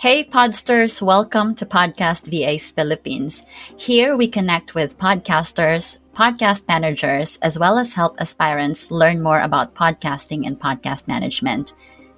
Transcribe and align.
Hey, 0.00 0.24
Podsters, 0.24 1.02
welcome 1.02 1.54
to 1.56 1.66
Podcast 1.66 2.32
VAs 2.32 2.70
Philippines. 2.70 3.44
Here 3.76 4.16
we 4.16 4.28
connect 4.28 4.74
with 4.74 4.96
podcasters, 4.96 5.98
podcast 6.16 6.64
managers, 6.66 7.36
as 7.42 7.58
well 7.58 7.76
as 7.76 7.92
help 7.92 8.16
aspirants 8.18 8.90
learn 8.90 9.20
more 9.20 9.42
about 9.42 9.74
podcasting 9.74 10.46
and 10.46 10.58
podcast 10.58 11.06
management. 11.06 11.74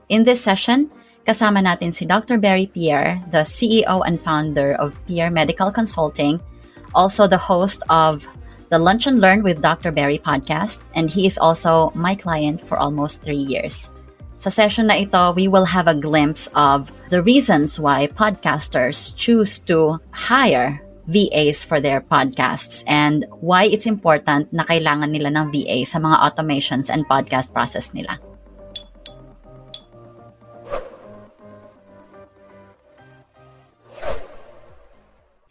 In 0.08 0.22
this 0.22 0.38
session, 0.38 0.95
kasama 1.26 1.58
natin 1.58 1.90
si 1.90 2.06
Dr. 2.06 2.38
Berry 2.38 2.71
Pierre, 2.71 3.18
the 3.35 3.42
CEO 3.42 4.06
and 4.06 4.22
founder 4.22 4.78
of 4.78 4.94
Pierre 5.10 5.35
Medical 5.35 5.74
Consulting, 5.74 6.38
also 6.94 7.26
the 7.26 7.51
host 7.51 7.83
of 7.90 8.22
the 8.71 8.78
Lunch 8.78 9.10
and 9.10 9.19
Learn 9.19 9.42
with 9.42 9.58
Dr. 9.58 9.90
Berry 9.90 10.22
podcast, 10.22 10.87
and 10.94 11.10
he 11.10 11.26
is 11.26 11.35
also 11.35 11.90
my 11.99 12.14
client 12.14 12.62
for 12.62 12.78
almost 12.78 13.26
three 13.26 13.42
years. 13.42 13.90
Sa 14.43 14.51
session 14.51 14.90
na 14.90 14.99
ito, 14.99 15.31
we 15.38 15.47
will 15.47 15.71
have 15.71 15.87
a 15.87 15.95
glimpse 15.95 16.51
of 16.59 16.91
the 17.15 17.23
reasons 17.23 17.79
why 17.79 18.11
podcasters 18.11 19.15
choose 19.15 19.62
to 19.70 20.02
hire 20.10 20.83
VAs 21.06 21.62
for 21.62 21.78
their 21.78 22.02
podcasts 22.02 22.83
and 22.91 23.23
why 23.38 23.70
it's 23.70 23.86
important 23.86 24.50
na 24.50 24.66
kailangan 24.66 25.14
nila 25.14 25.30
ng 25.30 25.55
VA 25.55 25.86
sa 25.86 26.02
mga 26.02 26.19
automations 26.27 26.91
and 26.91 27.06
podcast 27.06 27.55
process 27.55 27.95
nila. 27.95 28.19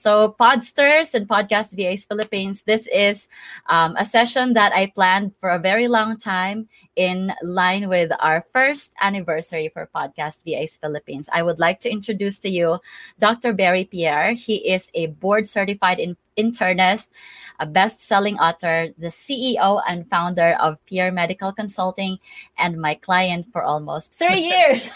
So, 0.01 0.33
Podsters 0.33 1.13
and 1.13 1.29
Podcast 1.29 1.77
VAs 1.77 2.05
Philippines, 2.05 2.63
this 2.63 2.89
is 2.89 3.29
um, 3.67 3.93
a 3.99 4.03
session 4.03 4.53
that 4.57 4.73
I 4.73 4.89
planned 4.89 5.37
for 5.37 5.51
a 5.51 5.59
very 5.61 5.87
long 5.87 6.17
time 6.17 6.69
in 6.95 7.31
line 7.43 7.87
with 7.87 8.09
our 8.17 8.41
first 8.51 8.95
anniversary 8.99 9.69
for 9.69 9.87
Podcast 9.93 10.41
VAs 10.41 10.75
Philippines. 10.81 11.29
I 11.31 11.43
would 11.43 11.59
like 11.59 11.79
to 11.81 11.91
introduce 11.91 12.39
to 12.39 12.49
you 12.49 12.79
Dr. 13.19 13.53
Berry 13.53 13.85
Pierre. 13.85 14.33
He 14.33 14.73
is 14.73 14.89
a 14.95 15.13
board 15.21 15.45
certified 15.45 15.99
in- 15.99 16.17
internist, 16.35 17.13
a 17.59 17.67
best 17.67 18.01
selling 18.01 18.39
author, 18.39 18.89
the 18.97 19.13
CEO 19.13 19.83
and 19.87 20.09
founder 20.09 20.57
of 20.57 20.83
Pierre 20.87 21.11
Medical 21.11 21.53
Consulting, 21.53 22.17
and 22.57 22.81
my 22.81 22.95
client 22.95 23.45
for 23.53 23.61
almost 23.61 24.17
three 24.17 24.49
years. 24.49 24.89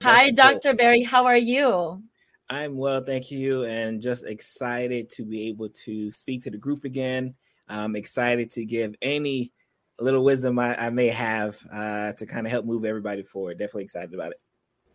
Hi, 0.00 0.30
Dr. 0.30 0.74
Berry. 0.74 1.02
How 1.02 1.26
are 1.26 1.42
you? 1.42 2.04
I'm 2.50 2.76
well, 2.76 3.02
thank 3.02 3.30
you, 3.30 3.64
and 3.64 4.02
just 4.02 4.24
excited 4.24 5.10
to 5.10 5.24
be 5.24 5.48
able 5.48 5.70
to 5.70 6.10
speak 6.10 6.42
to 6.44 6.50
the 6.50 6.58
group 6.58 6.84
again. 6.84 7.34
I'm 7.68 7.96
excited 7.96 8.50
to 8.52 8.64
give 8.64 8.94
any 9.00 9.52
little 9.98 10.24
wisdom 10.24 10.58
I, 10.58 10.76
I 10.76 10.90
may 10.90 11.08
have 11.08 11.58
uh, 11.72 12.12
to 12.12 12.26
kind 12.26 12.46
of 12.46 12.50
help 12.50 12.66
move 12.66 12.84
everybody 12.84 13.22
forward. 13.22 13.58
Definitely 13.58 13.84
excited 13.84 14.12
about 14.12 14.32
it. 14.32 14.40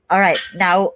All 0.09 0.19
right, 0.19 0.39
now 0.55 0.93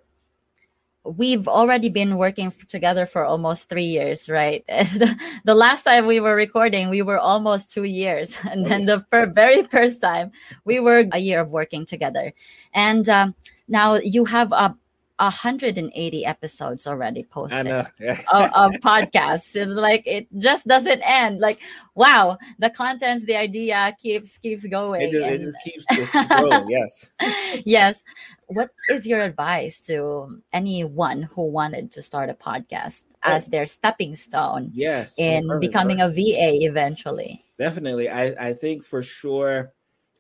we've 1.04 1.48
already 1.48 1.90
been 1.90 2.18
working 2.18 2.54
together 2.68 3.06
for 3.06 3.26
almost 3.26 3.68
three 3.68 3.86
years, 3.86 4.30
right? 4.30 4.64
the 4.68 5.56
last 5.56 5.84
time 5.84 6.06
we 6.06 6.20
were 6.20 6.36
recording, 6.36 6.90
we 6.90 7.02
were 7.02 7.20
almost 7.20 7.72
two 7.72 7.84
years, 7.84 8.38
and 8.50 8.66
then 8.66 8.86
the 8.86 9.04
very 9.12 9.64
first 9.64 10.02
time 10.02 10.32
we 10.66 10.80
were 10.80 11.06
a 11.12 11.20
year 11.20 11.42
of 11.42 11.50
working 11.50 11.86
together, 11.86 12.32
and 12.74 13.10
um, 13.10 13.34
now 13.68 13.96
you 13.96 14.26
have 14.26 14.52
a 14.52 14.76
180 15.20 16.26
episodes 16.26 16.88
already 16.88 17.24
posted 17.24 17.68
of, 17.68 17.88
of 18.32 18.72
podcasts. 18.82 19.56
It's 19.56 19.78
like 19.78 20.04
it 20.08 20.28
just 20.40 20.68
doesn't 20.68 21.02
end. 21.06 21.40
Like, 21.40 21.60
wow, 21.94 22.38
the 22.58 22.70
contents, 22.70 23.24
the 23.26 23.36
idea 23.36 23.96
keeps 24.02 24.38
keeps 24.38 24.66
going. 24.66 25.02
It 25.02 25.12
just, 25.12 25.26
and... 25.26 25.36
it 25.36 25.42
just 25.46 25.58
keeps, 25.64 25.86
just 25.94 26.12
keeps 26.12 26.28
going. 26.28 26.68
Yes. 26.70 27.12
yes. 27.66 28.04
What 28.48 28.72
is 28.90 29.06
your 29.06 29.22
advice 29.22 29.82
to 29.82 30.42
anyone 30.52 31.24
who 31.24 31.46
wanted 31.46 31.92
to 31.92 32.02
start 32.02 32.30
a 32.30 32.34
podcast 32.34 33.04
oh. 33.24 33.34
as 33.34 33.48
their 33.48 33.68
stepping 33.68 34.16
stone? 34.16 34.72
Yes. 34.74 35.16
In 35.20 35.48
perfect, 35.48 35.62
becoming 35.62 35.98
perfect. 36.00 36.18
a 36.18 36.22
VA 36.22 36.66
eventually. 36.66 37.46
Definitely, 37.60 38.10
I 38.10 38.50
I 38.50 38.54
think 38.54 38.84
for 38.84 39.04
sure. 39.04 39.74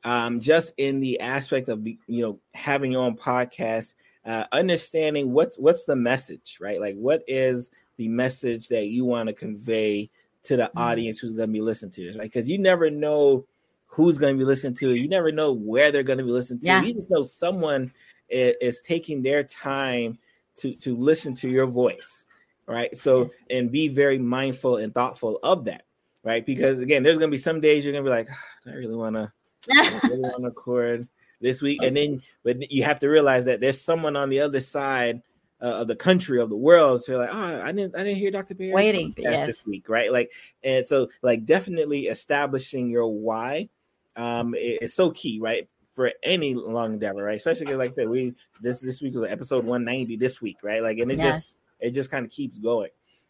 Um, 0.05 0.41
just 0.41 0.73
in 0.75 0.99
the 0.99 1.21
aspect 1.21 1.69
of 1.69 1.87
you 1.87 1.97
know 2.07 2.39
having 2.53 2.91
your 2.91 3.03
own 3.03 3.15
podcast 3.15 3.95
uh, 4.25 4.45
understanding 4.51 5.31
what's 5.31 5.57
what's 5.57 5.85
the 5.85 5.95
message, 5.95 6.57
right? 6.61 6.79
Like, 6.79 6.95
what 6.95 7.23
is 7.27 7.71
the 7.97 8.07
message 8.07 8.67
that 8.69 8.87
you 8.87 9.05
want 9.05 9.27
to 9.27 9.33
convey 9.33 10.09
to 10.43 10.57
the 10.57 10.63
mm-hmm. 10.63 10.77
audience 10.77 11.19
who's 11.19 11.33
going 11.33 11.49
to 11.49 11.53
be 11.53 11.61
listening 11.61 11.91
to 11.91 12.05
this, 12.05 12.15
Like, 12.15 12.31
Because 12.31 12.49
you 12.49 12.57
never 12.57 12.89
know 12.89 13.45
who's 13.85 14.17
going 14.17 14.35
to 14.35 14.37
be 14.37 14.45
listening 14.45 14.75
to 14.75 14.91
it. 14.91 14.97
You 14.97 15.07
never 15.07 15.31
know 15.31 15.53
where 15.53 15.91
they're 15.91 16.03
going 16.03 16.17
to 16.17 16.23
be 16.23 16.31
listening 16.31 16.59
to. 16.61 16.65
Yeah. 16.65 16.81
You 16.81 16.93
just 16.93 17.11
know 17.11 17.23
someone 17.23 17.91
is, 18.29 18.55
is, 18.61 18.81
taking 18.81 19.21
their 19.21 19.43
time 19.43 20.17
to 20.57 20.73
to 20.73 20.95
listen 20.95 21.35
to 21.35 21.49
your 21.49 21.67
voice, 21.67 22.25
right? 22.67 22.95
So, 22.97 23.27
and 23.49 23.71
be 23.71 23.87
very 23.87 24.17
mindful 24.17 24.77
and 24.77 24.93
thoughtful 24.93 25.39
of 25.43 25.65
that, 25.65 25.83
right? 26.23 26.45
Because 26.45 26.79
again, 26.79 27.03
there's 27.03 27.17
going 27.17 27.29
to 27.29 27.35
be 27.35 27.41
some 27.41 27.61
days 27.61 27.83
you're 27.83 27.93
going 27.93 28.03
to 28.03 28.09
be 28.09 28.15
like, 28.15 28.29
oh, 28.31 28.71
I 28.71 28.73
really 28.73 28.95
want 28.95 29.15
to. 29.15 29.31
really 30.03 30.19
want 30.19 30.35
to 30.35 30.43
record 30.43 31.07
this 31.43 31.61
week, 31.61 31.83
and 31.83 31.95
then 31.95 32.21
but 32.43 32.71
you 32.71 32.83
have 32.83 32.99
to 33.01 33.09
realize 33.09 33.45
that 33.45 33.59
there's 33.59 33.79
someone 33.79 34.15
on 34.15 34.29
the 34.29 34.39
other 34.39 34.61
side 34.61 35.21
uh, 35.61 35.81
of 35.81 35.87
the 35.87 35.95
country 35.95 36.41
of 36.41 36.49
the 36.49 36.57
world. 36.57 37.03
So 37.03 37.13
you're 37.13 37.21
like, 37.21 37.33
oh, 37.33 37.61
I 37.61 37.71
didn't, 37.71 37.95
I 37.95 37.99
didn't 37.99 38.17
hear 38.17 38.31
Dr. 38.31 38.55
Pierre 38.55 38.73
waiting 38.73 39.13
yes. 39.17 39.45
this 39.45 39.65
week, 39.65 39.87
right? 39.87 40.11
Like, 40.11 40.31
and 40.63 40.85
so 40.85 41.09
like 41.21 41.45
definitely 41.45 42.07
establishing 42.07 42.89
your 42.89 43.07
why 43.07 43.69
um 44.15 44.55
is 44.55 44.93
so 44.93 45.11
key, 45.11 45.39
right? 45.39 45.67
For 45.95 46.11
any 46.23 46.55
long 46.55 46.93
endeavor, 46.93 47.23
right? 47.23 47.37
Especially 47.37 47.75
like 47.75 47.89
I 47.89 47.93
said, 47.93 48.09
we 48.09 48.33
this 48.61 48.81
this 48.81 49.01
week 49.01 49.13
was 49.13 49.29
episode 49.29 49.65
190 49.65 50.15
this 50.17 50.41
week, 50.41 50.57
right? 50.63 50.81
Like, 50.81 50.97
and 50.97 51.11
it 51.11 51.19
yes. 51.19 51.35
just 51.35 51.57
it 51.79 51.91
just 51.91 52.09
kind 52.09 52.25
of 52.25 52.31
keeps 52.31 52.57
going. 52.57 52.89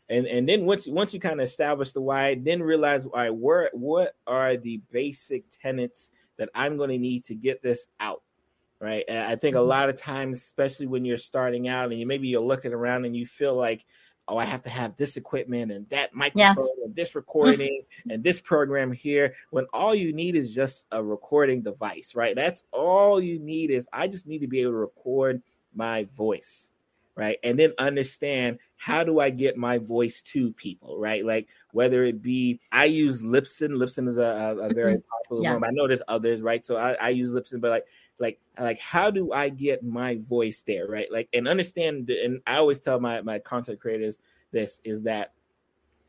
And 0.09 0.25
and 0.25 0.47
then 0.47 0.65
once 0.65 0.87
once 0.87 1.13
you 1.13 1.19
kind 1.19 1.39
of 1.39 1.47
establish 1.47 1.91
the 1.91 2.01
why, 2.01 2.35
then 2.35 2.63
realize 2.63 3.05
all 3.05 3.11
right, 3.13 3.33
where 3.33 3.69
what 3.73 4.15
are 4.27 4.57
the 4.57 4.81
basic 4.91 5.43
tenets 5.61 6.09
that 6.37 6.49
I'm 6.55 6.77
going 6.77 6.89
to 6.89 6.97
need 6.97 7.25
to 7.25 7.35
get 7.35 7.61
this 7.61 7.87
out. 7.99 8.21
Right. 8.79 9.05
And 9.07 9.19
I 9.19 9.37
think 9.37 9.55
a 9.55 9.59
mm-hmm. 9.59 9.69
lot 9.69 9.89
of 9.89 9.95
times, 9.95 10.39
especially 10.39 10.87
when 10.87 11.05
you're 11.05 11.15
starting 11.15 11.69
out 11.69 11.91
and 11.91 11.99
you 11.99 12.05
maybe 12.05 12.27
you're 12.27 12.41
looking 12.41 12.73
around 12.73 13.05
and 13.05 13.15
you 13.15 13.25
feel 13.25 13.55
like, 13.55 13.85
oh, 14.27 14.37
I 14.37 14.43
have 14.43 14.61
to 14.63 14.69
have 14.69 14.97
this 14.97 15.15
equipment 15.15 15.71
and 15.71 15.87
that 15.89 16.13
microphone 16.13 16.55
yes. 16.55 16.69
and 16.83 16.93
this 16.93 17.15
recording 17.15 17.83
and 18.09 18.21
this 18.21 18.41
program 18.41 18.91
here. 18.91 19.35
When 19.51 19.65
all 19.73 19.95
you 19.95 20.11
need 20.11 20.35
is 20.35 20.53
just 20.53 20.87
a 20.91 21.01
recording 21.01 21.61
device, 21.61 22.13
right? 22.13 22.35
That's 22.35 22.63
all 22.71 23.21
you 23.21 23.39
need 23.39 23.71
is 23.71 23.87
I 23.93 24.07
just 24.09 24.27
need 24.27 24.39
to 24.39 24.47
be 24.47 24.59
able 24.61 24.71
to 24.71 24.77
record 24.77 25.41
my 25.73 26.03
voice 26.05 26.72
right? 27.15 27.37
And 27.43 27.57
then 27.57 27.73
understand 27.77 28.59
how 28.77 29.03
do 29.03 29.19
I 29.19 29.29
get 29.29 29.57
my 29.57 29.77
voice 29.77 30.21
to 30.21 30.51
people, 30.53 30.97
right? 30.97 31.25
Like 31.25 31.47
whether 31.71 32.03
it 32.03 32.21
be 32.21 32.59
I 32.71 32.85
use 32.85 33.21
Libsyn 33.21 33.71
Libsyn 33.71 34.07
is 34.07 34.17
a, 34.17 34.57
a, 34.59 34.73
very 34.73 34.95
mm-hmm. 34.95 35.07
popular 35.21 35.43
yeah. 35.43 35.53
one. 35.53 35.63
I 35.63 35.69
know 35.71 35.87
there's 35.87 36.01
others, 36.07 36.41
right? 36.41 36.65
So 36.65 36.75
I, 36.75 36.93
I 36.93 37.09
use 37.09 37.31
Libsyn 37.31 37.61
but 37.61 37.69
like 37.69 37.85
like 38.19 38.39
like 38.59 38.79
how 38.79 39.11
do 39.11 39.31
I 39.31 39.49
get 39.49 39.83
my 39.83 40.17
voice 40.17 40.63
there, 40.65 40.87
right? 40.87 41.11
Like 41.11 41.29
and 41.33 41.47
understand. 41.47 42.09
And 42.09 42.41
I 42.47 42.57
always 42.57 42.79
tell 42.79 42.99
my 42.99 43.21
my 43.21 43.39
content 43.39 43.79
creators 43.79 44.19
this 44.51 44.81
is 44.83 45.03
that 45.03 45.33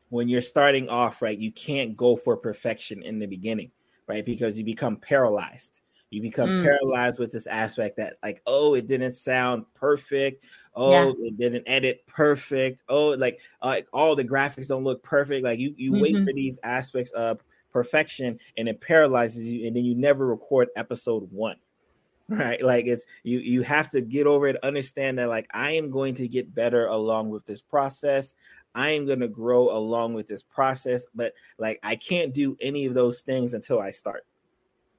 when 0.09 0.27
you're 0.27 0.41
starting 0.41 0.87
off, 0.87 1.21
right, 1.21 1.37
you 1.37 1.51
can't 1.51 1.97
go 1.97 2.15
for 2.15 2.37
perfection 2.37 3.01
in 3.01 3.19
the 3.19 3.25
beginning, 3.25 3.71
right? 4.07 4.25
Because 4.25 4.57
you 4.57 4.63
become 4.63 4.97
paralyzed. 4.97 5.81
You 6.15 6.21
become 6.21 6.49
mm. 6.49 6.63
paralyzed 6.63 7.19
with 7.19 7.31
this 7.31 7.45
aspect 7.45 7.97
that, 7.97 8.17
like, 8.23 8.41
oh, 8.47 8.73
it 8.73 8.87
didn't 8.87 9.13
sound 9.13 9.65
perfect 9.73 10.45
oh 10.75 10.91
yeah. 10.91 11.27
it 11.27 11.37
didn't 11.37 11.63
edit 11.67 12.05
perfect 12.07 12.81
oh 12.89 13.09
like 13.09 13.39
uh, 13.61 13.79
all 13.93 14.15
the 14.15 14.23
graphics 14.23 14.67
don't 14.67 14.83
look 14.83 15.01
perfect 15.03 15.43
like 15.43 15.59
you 15.59 15.73
you 15.77 15.91
mm-hmm. 15.91 16.01
wait 16.01 16.25
for 16.25 16.33
these 16.33 16.59
aspects 16.63 17.11
of 17.11 17.43
perfection 17.71 18.39
and 18.57 18.67
it 18.67 18.79
paralyzes 18.81 19.49
you 19.49 19.67
and 19.67 19.75
then 19.75 19.83
you 19.83 19.95
never 19.95 20.27
record 20.27 20.69
episode 20.75 21.27
one 21.31 21.57
right 22.29 22.61
like 22.63 22.85
it's 22.85 23.05
you 23.23 23.39
you 23.39 23.61
have 23.61 23.89
to 23.89 24.01
get 24.01 24.25
over 24.25 24.47
it 24.47 24.57
understand 24.63 25.17
that 25.17 25.29
like 25.29 25.47
i 25.53 25.71
am 25.71 25.91
going 25.91 26.13
to 26.13 26.27
get 26.27 26.55
better 26.55 26.87
along 26.87 27.29
with 27.29 27.45
this 27.45 27.61
process 27.61 28.33
i 28.73 28.89
am 28.89 29.05
going 29.05 29.19
to 29.19 29.27
grow 29.27 29.69
along 29.77 30.13
with 30.13 30.27
this 30.27 30.41
process 30.41 31.05
but 31.13 31.33
like 31.59 31.79
i 31.83 31.95
can't 31.95 32.33
do 32.33 32.57
any 32.61 32.85
of 32.85 32.95
those 32.95 33.21
things 33.21 33.53
until 33.53 33.79
i 33.79 33.91
start 33.91 34.25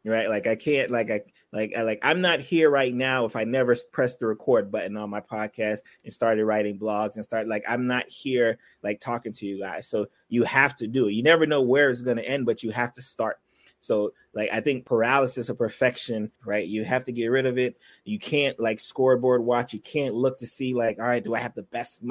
right? 0.06 0.28
Like 0.28 0.46
I 0.46 0.54
can't 0.54 0.90
like 0.90 1.10
I 1.10 1.22
like 1.52 1.72
I 1.76 1.82
like 1.82 1.98
I'm 2.02 2.20
not 2.20 2.40
here 2.40 2.70
right 2.70 2.94
now 2.94 3.24
if 3.24 3.36
I 3.36 3.44
never 3.44 3.76
pressed 3.92 4.20
the 4.20 4.26
record 4.26 4.70
button 4.70 4.96
on 4.96 5.10
my 5.10 5.20
podcast 5.20 5.80
and 6.04 6.12
started 6.12 6.44
writing 6.44 6.78
blogs 6.78 7.16
and 7.16 7.24
start 7.24 7.48
like 7.48 7.64
I'm 7.68 7.86
not 7.86 8.08
here 8.08 8.58
like 8.82 9.00
talking 9.00 9.32
to 9.34 9.46
you 9.46 9.58
guys. 9.58 9.88
So 9.88 10.06
you 10.28 10.44
have 10.44 10.76
to 10.76 10.86
do 10.86 11.08
it. 11.08 11.12
You 11.12 11.22
never 11.22 11.46
know 11.46 11.62
where 11.62 11.90
it's 11.90 12.02
going 12.02 12.18
to 12.18 12.28
end, 12.28 12.46
but 12.46 12.62
you 12.62 12.70
have 12.70 12.92
to 12.94 13.02
start. 13.02 13.38
So 13.80 14.12
like 14.34 14.50
I 14.52 14.60
think 14.60 14.86
paralysis 14.86 15.48
of 15.48 15.58
perfection, 15.58 16.30
right? 16.44 16.66
You 16.66 16.84
have 16.84 17.04
to 17.04 17.12
get 17.12 17.28
rid 17.28 17.46
of 17.46 17.58
it. 17.58 17.76
You 18.04 18.18
can't 18.18 18.58
like 18.58 18.80
scoreboard 18.80 19.44
watch. 19.44 19.72
You 19.72 19.80
can't 19.80 20.14
look 20.14 20.38
to 20.38 20.46
see 20.46 20.74
like, 20.74 20.98
all 20.98 21.06
right, 21.06 21.22
do 21.22 21.34
I 21.34 21.40
have 21.40 21.54
the 21.54 21.62
best? 21.62 22.02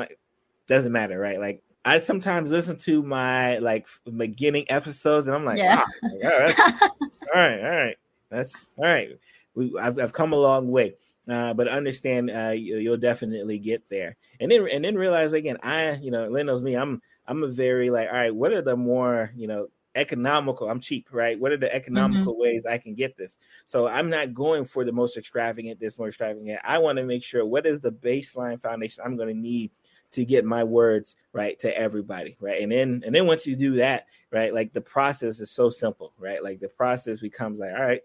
Doesn't 0.68 0.92
matter, 0.92 1.20
right? 1.20 1.40
Like 1.40 1.62
I 1.86 2.00
sometimes 2.00 2.52
listen 2.52 2.78
to 2.80 3.04
my 3.04 3.60
like 3.60 3.88
beginning 4.18 4.66
episodes 4.70 5.28
and 5.28 5.36
I'm 5.36 5.46
like, 5.46 5.60
yeah. 5.60 5.86
Wow, 6.02 6.70
all 6.82 6.90
right, 7.36 7.60
all 7.60 7.70
right. 7.70 7.98
That's 8.30 8.72
all 8.78 8.86
right. 8.86 9.18
We 9.54 9.78
I've, 9.80 10.00
I've 10.00 10.14
come 10.14 10.34
a 10.34 10.38
long 10.38 10.72
way. 10.72 10.96
uh, 11.30 11.54
but 11.54 11.68
understand 11.68 12.32
uh, 12.32 12.50
you, 12.50 12.90
will 12.90 12.98
definitely 12.98 13.60
get 13.60 13.84
there. 13.90 14.16
And 14.40 14.52
then 14.52 14.68
and 14.72 14.84
then 14.84 14.96
realize 14.96 15.34
again, 15.34 15.58
I 15.62 15.92
you 15.94 16.12
know, 16.12 16.28
Lynn 16.28 16.48
knows 16.48 16.64
me. 16.64 16.76
I'm 16.76 17.02
I'm 17.28 17.44
a 17.44 17.48
very 17.48 17.90
like, 17.92 18.10
all 18.10 18.16
right, 18.16 18.36
what 18.36 18.52
are 18.52 18.64
the 18.64 18.76
more 18.76 19.32
you 19.36 19.48
know 19.48 19.68
economical? 19.94 20.70
I'm 20.70 20.80
cheap, 20.80 21.10
right? 21.12 21.40
What 21.40 21.52
are 21.52 21.58
the 21.58 21.68
mm-hmm. 21.68 21.78
economical 21.78 22.34
mm-hmm. 22.34 22.42
ways 22.42 22.66
I 22.66 22.80
can 22.80 22.96
get 22.96 23.16
this? 23.16 23.38
So 23.68 23.88
I'm 23.88 24.10
not 24.10 24.34
going 24.34 24.66
for 24.66 24.84
the 24.84 24.92
most 24.92 25.18
extravagant, 25.18 25.80
this 25.80 26.00
more 26.00 26.08
extravagant. 26.08 26.60
I 26.64 26.80
want 26.80 26.98
to 26.98 27.04
make 27.04 27.24
sure 27.24 27.46
what 27.46 27.68
is 27.68 27.80
the 27.80 27.92
baseline 27.92 28.60
foundation 28.60 29.04
I'm 29.06 29.18
going 29.18 29.30
to 29.30 29.40
need 29.40 29.72
to 30.16 30.26
get 30.26 30.46
my 30.46 30.64
words 30.64 31.16
right 31.34 31.60
to 31.60 31.78
everybody 31.78 32.38
right 32.40 32.62
and 32.62 32.72
then 32.72 33.04
and 33.06 33.14
then 33.14 33.28
once 33.28 33.46
you 33.46 33.56
do 33.56 33.76
that 33.76 34.08
right 34.32 34.54
like 34.54 34.74
the 34.74 34.82
process 34.82 35.40
is 35.40 35.52
so 35.52 35.70
simple 35.70 36.14
right 36.18 36.44
like 36.44 36.60
the 36.60 36.68
process 36.68 37.20
becomes 37.20 37.60
like 37.60 37.72
all 37.72 37.86
right 37.86 38.02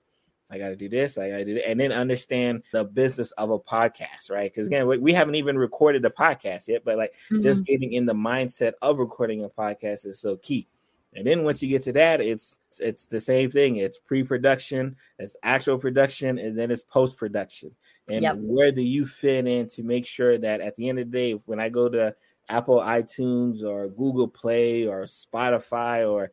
I 0.50 0.58
got 0.58 0.70
to 0.70 0.76
do 0.76 0.88
this. 0.88 1.16
I 1.16 1.30
got 1.30 1.36
to 1.36 1.44
do 1.44 1.54
that. 1.54 1.68
And 1.68 1.78
then 1.78 1.92
understand 1.92 2.64
the 2.72 2.84
business 2.84 3.30
of 3.32 3.50
a 3.50 3.58
podcast, 3.58 4.30
right? 4.30 4.50
Because 4.50 4.66
again, 4.66 4.86
we, 4.86 4.98
we, 4.98 5.12
haven't 5.12 5.36
even 5.36 5.56
recorded 5.56 6.04
a 6.04 6.10
podcast 6.10 6.66
yet, 6.66 6.84
but 6.84 6.98
like 6.98 7.12
mm-hmm. 7.30 7.42
just 7.42 7.64
getting 7.64 7.92
in 7.92 8.04
the 8.04 8.12
mindset 8.12 8.72
of 8.82 8.98
recording 8.98 9.44
a 9.44 9.48
podcast 9.48 10.06
is 10.06 10.20
so 10.20 10.36
key. 10.38 10.66
And 11.14 11.26
then 11.26 11.44
once 11.44 11.62
you 11.62 11.68
get 11.68 11.82
to 11.82 11.92
that, 11.94 12.20
it's 12.20 12.58
it's 12.78 13.06
the 13.06 13.20
same 13.20 13.50
thing. 13.50 13.76
It's 13.76 13.98
pre-production, 13.98 14.94
it's 15.18 15.34
actual 15.42 15.76
production, 15.76 16.38
and 16.38 16.56
then 16.56 16.70
it's 16.70 16.82
post-production. 16.82 17.72
And 18.10 18.22
yep. 18.22 18.36
where 18.38 18.72
do 18.72 18.82
you 18.82 19.06
fit 19.06 19.46
in 19.46 19.68
to 19.68 19.82
make 19.82 20.06
sure 20.06 20.38
that 20.38 20.60
at 20.60 20.76
the 20.76 20.88
end 20.88 20.98
of 20.98 21.10
the 21.10 21.16
day, 21.16 21.32
when 21.46 21.60
I 21.60 21.68
go 21.68 21.88
to 21.88 22.14
Apple 22.48 22.80
iTunes 22.80 23.62
or 23.62 23.88
Google 23.88 24.28
Play 24.28 24.86
or 24.86 25.02
Spotify 25.02 26.10
or 26.10 26.32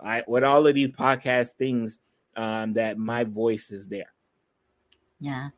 I, 0.00 0.22
what 0.26 0.44
all 0.44 0.66
of 0.66 0.74
these 0.74 0.88
podcast 0.88 1.52
things 1.52 1.98
um, 2.36 2.72
that 2.74 2.98
my 2.98 3.24
voice 3.24 3.70
is 3.70 3.88
there. 3.88 4.12
Yeah. 5.20 5.50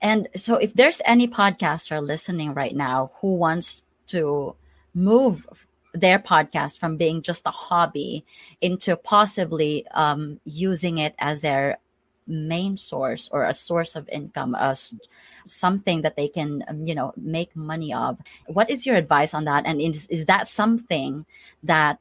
And 0.00 0.28
so 0.34 0.56
if 0.56 0.74
there's 0.74 1.02
any 1.04 1.28
podcaster 1.28 2.00
listening 2.02 2.54
right 2.54 2.74
now 2.74 3.10
who 3.20 3.34
wants 3.34 3.84
to 4.08 4.56
move 4.94 5.46
their 5.94 6.18
podcast 6.18 6.78
from 6.78 6.96
being 6.96 7.22
just 7.22 7.46
a 7.46 7.50
hobby 7.50 8.24
into 8.60 8.96
possibly 8.96 9.86
um, 9.92 10.40
using 10.44 10.98
it 10.98 11.14
as 11.18 11.42
their 11.42 11.78
main 12.26 12.76
source 12.76 13.28
or 13.32 13.44
a 13.44 13.54
source 13.54 13.96
of 13.96 14.08
income 14.08 14.54
as 14.54 14.94
something 15.46 16.02
that 16.02 16.16
they 16.16 16.28
can 16.28 16.64
um, 16.68 16.86
you 16.86 16.94
know 16.94 17.12
make 17.16 17.54
money 17.56 17.92
of 17.92 18.18
what 18.46 18.70
is 18.70 18.86
your 18.86 18.96
advice 18.96 19.34
on 19.34 19.44
that 19.44 19.66
and 19.66 19.80
is, 19.80 20.06
is 20.06 20.26
that 20.26 20.46
something 20.46 21.26
that 21.62 21.98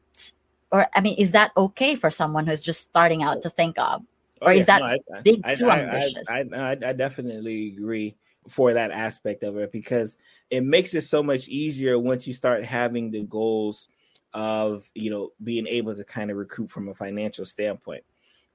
or 0.72 0.88
i 0.96 1.02
mean 1.02 1.16
is 1.18 1.32
that 1.32 1.52
okay 1.58 1.96
for 1.96 2.12
someone 2.12 2.46
who's 2.46 2.62
just 2.62 2.82
starting 2.82 3.24
out 3.24 3.42
to 3.42 3.50
think 3.50 3.78
of 3.80 4.04
Oh, 4.42 4.48
or 4.48 4.54
yeah. 4.54 4.60
is 4.60 4.66
that 4.66 4.80
no, 4.80 4.86
I, 4.86 5.22
big 5.24 5.46
I, 5.46 5.56
too 5.56 5.70
I, 5.70 5.80
ambitious? 5.80 6.30
I, 6.30 6.46
I, 6.56 6.72
I 6.72 6.94
definitely 6.94 7.76
agree 7.78 8.16
for 8.48 8.74
that 8.74 8.90
aspect 8.90 9.44
of 9.44 9.56
it 9.58 9.72
because 9.72 10.18
it 10.50 10.64
makes 10.64 10.96
it 10.96 11.02
so 11.02 11.22
much 11.22 11.48
easier 11.48 12.00
once 12.00 12.26
you 12.26 12.34
start 12.34 12.64
having 12.64 13.12
the 13.12 13.24
goals 13.24 13.88
of 14.34 14.90
you 14.96 15.12
know 15.12 15.30
being 15.44 15.68
able 15.68 15.94
to 15.94 16.04
kind 16.04 16.32
of 16.32 16.38
recruit 16.38 16.72
from 16.72 16.90
a 16.90 16.96
financial 16.96 17.46
standpoint. 17.46 18.04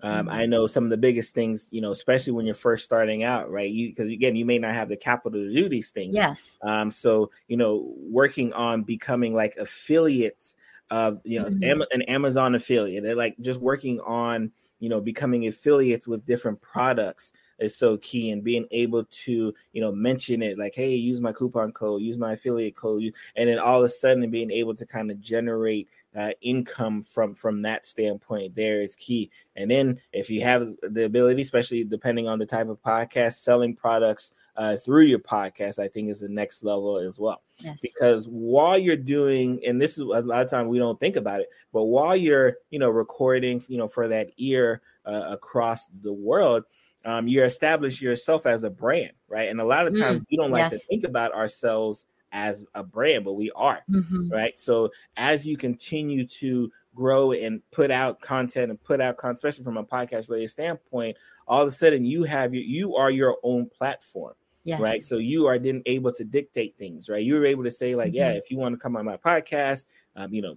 Um, 0.02 0.26
mm-hmm. 0.26 0.28
I 0.28 0.46
know 0.46 0.66
some 0.66 0.84
of 0.84 0.90
the 0.90 0.96
biggest 0.96 1.34
things, 1.34 1.69
you 1.70 1.81
know, 1.81 1.90
especially 1.90 2.34
when 2.34 2.44
you're 2.44 2.54
first 2.54 2.84
starting 2.84 3.22
out, 3.22 3.50
right? 3.50 3.70
You 3.70 3.88
because 3.88 4.10
again, 4.10 4.37
you 4.37 4.44
may 4.44 4.58
not 4.58 4.75
have 4.75 4.88
the 4.88 4.96
capital 4.96 5.40
to 5.40 5.54
do 5.54 5.69
these 5.69 5.90
things. 5.90 6.14
Yes. 6.14 6.58
Um, 6.62 6.90
so 6.90 7.31
you 7.48 7.56
know, 7.56 7.94
working 7.98 8.52
on 8.52 8.82
becoming 8.82 9.34
like 9.34 9.56
affiliates 9.56 10.54
of 10.90 11.20
you 11.25 11.40
know 11.40 11.46
mm-hmm. 11.46 11.82
an 11.93 12.02
Amazon 12.02 12.54
affiliate, 12.54 13.04
they're 13.04 13.14
like 13.14 13.37
just 13.40 13.60
working 13.60 14.00
on 14.00 14.52
you 14.81 14.88
know 14.88 15.00
becoming 15.00 15.46
affiliates 15.46 16.06
with 16.06 16.26
different 16.26 16.60
products 16.60 17.32
is 17.58 17.75
so 17.75 17.96
key 17.99 18.31
and 18.31 18.44
being 18.44 18.66
able 18.70 19.04
to 19.04 19.54
you 19.72 19.81
know 19.81 19.90
mention 19.90 20.42
it 20.42 20.58
like 20.58 20.75
hey 20.75 20.94
use 20.94 21.20
my 21.20 21.32
coupon 21.32 21.72
code 21.72 22.02
use 22.02 22.19
my 22.19 22.34
affiliate 22.34 22.76
code 22.76 23.02
and 23.37 23.49
then 23.49 23.58
all 23.58 23.78
of 23.78 23.84
a 23.84 23.88
sudden 23.88 24.31
being 24.31 24.50
able 24.50 24.75
to 24.75 24.84
kind 24.84 25.10
of 25.10 25.20
generate 25.20 25.88
uh, 26.16 26.30
income 26.40 27.02
from 27.02 27.34
from 27.34 27.62
that 27.62 27.84
standpoint 27.84 28.54
there 28.54 28.82
is 28.82 28.96
key 28.96 29.30
and 29.54 29.70
then 29.70 30.00
if 30.12 30.30
you 30.30 30.40
have 30.40 30.66
the 30.82 31.04
ability 31.04 31.42
especially 31.42 31.84
depending 31.84 32.26
on 32.26 32.38
the 32.38 32.46
type 32.46 32.68
of 32.68 32.80
podcast 32.82 33.34
selling 33.34 33.74
products 33.74 34.32
uh, 34.56 34.76
through 34.76 35.02
your 35.02 35.18
podcast, 35.18 35.78
I 35.78 35.88
think 35.88 36.08
is 36.08 36.20
the 36.20 36.28
next 36.28 36.64
level 36.64 36.98
as 36.98 37.18
well. 37.18 37.42
Yes. 37.58 37.80
Because 37.80 38.26
while 38.26 38.78
you're 38.78 38.96
doing, 38.96 39.60
and 39.66 39.80
this 39.80 39.92
is 39.92 39.98
a 39.98 40.04
lot 40.04 40.42
of 40.42 40.50
time 40.50 40.68
we 40.68 40.78
don't 40.78 40.98
think 40.98 41.16
about 41.16 41.40
it, 41.40 41.48
but 41.72 41.84
while 41.84 42.16
you're, 42.16 42.56
you 42.70 42.78
know, 42.78 42.88
recording, 42.88 43.62
you 43.68 43.76
know, 43.76 43.88
for 43.88 44.08
that 44.08 44.30
ear 44.38 44.80
uh, 45.04 45.24
across 45.28 45.88
the 46.02 46.12
world, 46.12 46.64
um, 47.04 47.28
you 47.28 47.44
establish 47.44 48.00
yourself 48.00 48.46
as 48.46 48.64
a 48.64 48.70
brand, 48.70 49.12
right? 49.28 49.48
And 49.48 49.60
a 49.60 49.64
lot 49.64 49.86
of 49.86 49.92
mm, 49.92 50.00
times 50.00 50.20
mm, 50.22 50.26
we 50.30 50.36
don't 50.36 50.50
like 50.50 50.72
yes. 50.72 50.72
to 50.72 50.86
think 50.88 51.04
about 51.04 51.32
ourselves 51.32 52.06
as 52.32 52.64
a 52.75 52.82
brand, 52.82 53.25
but 53.25 53.34
we 53.34 53.50
are, 53.52 53.82
mm-hmm. 53.90 54.31
right? 54.31 54.58
So 54.58 54.90
as 55.17 55.46
you 55.46 55.56
continue 55.56 56.26
to 56.26 56.70
grow 56.94 57.32
and 57.32 57.61
put 57.70 57.90
out 57.90 58.20
content 58.20 58.70
and 58.70 58.82
put 58.82 59.00
out 59.00 59.17
content, 59.17 59.37
especially 59.37 59.64
from 59.64 59.76
a 59.76 59.84
podcast 59.84 60.28
related 60.28 60.50
standpoint, 60.50 61.17
all 61.46 61.62
of 61.62 61.69
a 61.69 61.70
sudden 61.70 62.05
you 62.05 62.25
have 62.25 62.55
your, 62.55 62.64
you 62.64 62.96
are 62.96 63.11
your 63.11 63.37
own 63.43 63.69
platform. 63.69 64.34
Yes. 64.64 64.81
Right. 64.81 65.00
So 65.00 65.19
you 65.19 65.46
are 65.46 65.61
then 65.61 65.81
able 65.87 66.11
to 66.12 66.25
dictate 66.25 66.76
things, 66.76 67.08
right? 67.08 67.23
You 67.23 67.34
were 67.34 67.46
able 67.46 67.62
to 67.62 67.70
say, 67.70 67.94
like, 67.94 68.08
mm-hmm. 68.08 68.17
yeah, 68.17 68.31
if 68.31 68.50
you 68.50 68.58
want 68.58 68.75
to 68.75 68.78
come 68.78 68.96
on 68.96 69.05
my 69.05 69.17
podcast, 69.17 69.87
um, 70.17 70.34
you 70.34 70.43
know, 70.43 70.56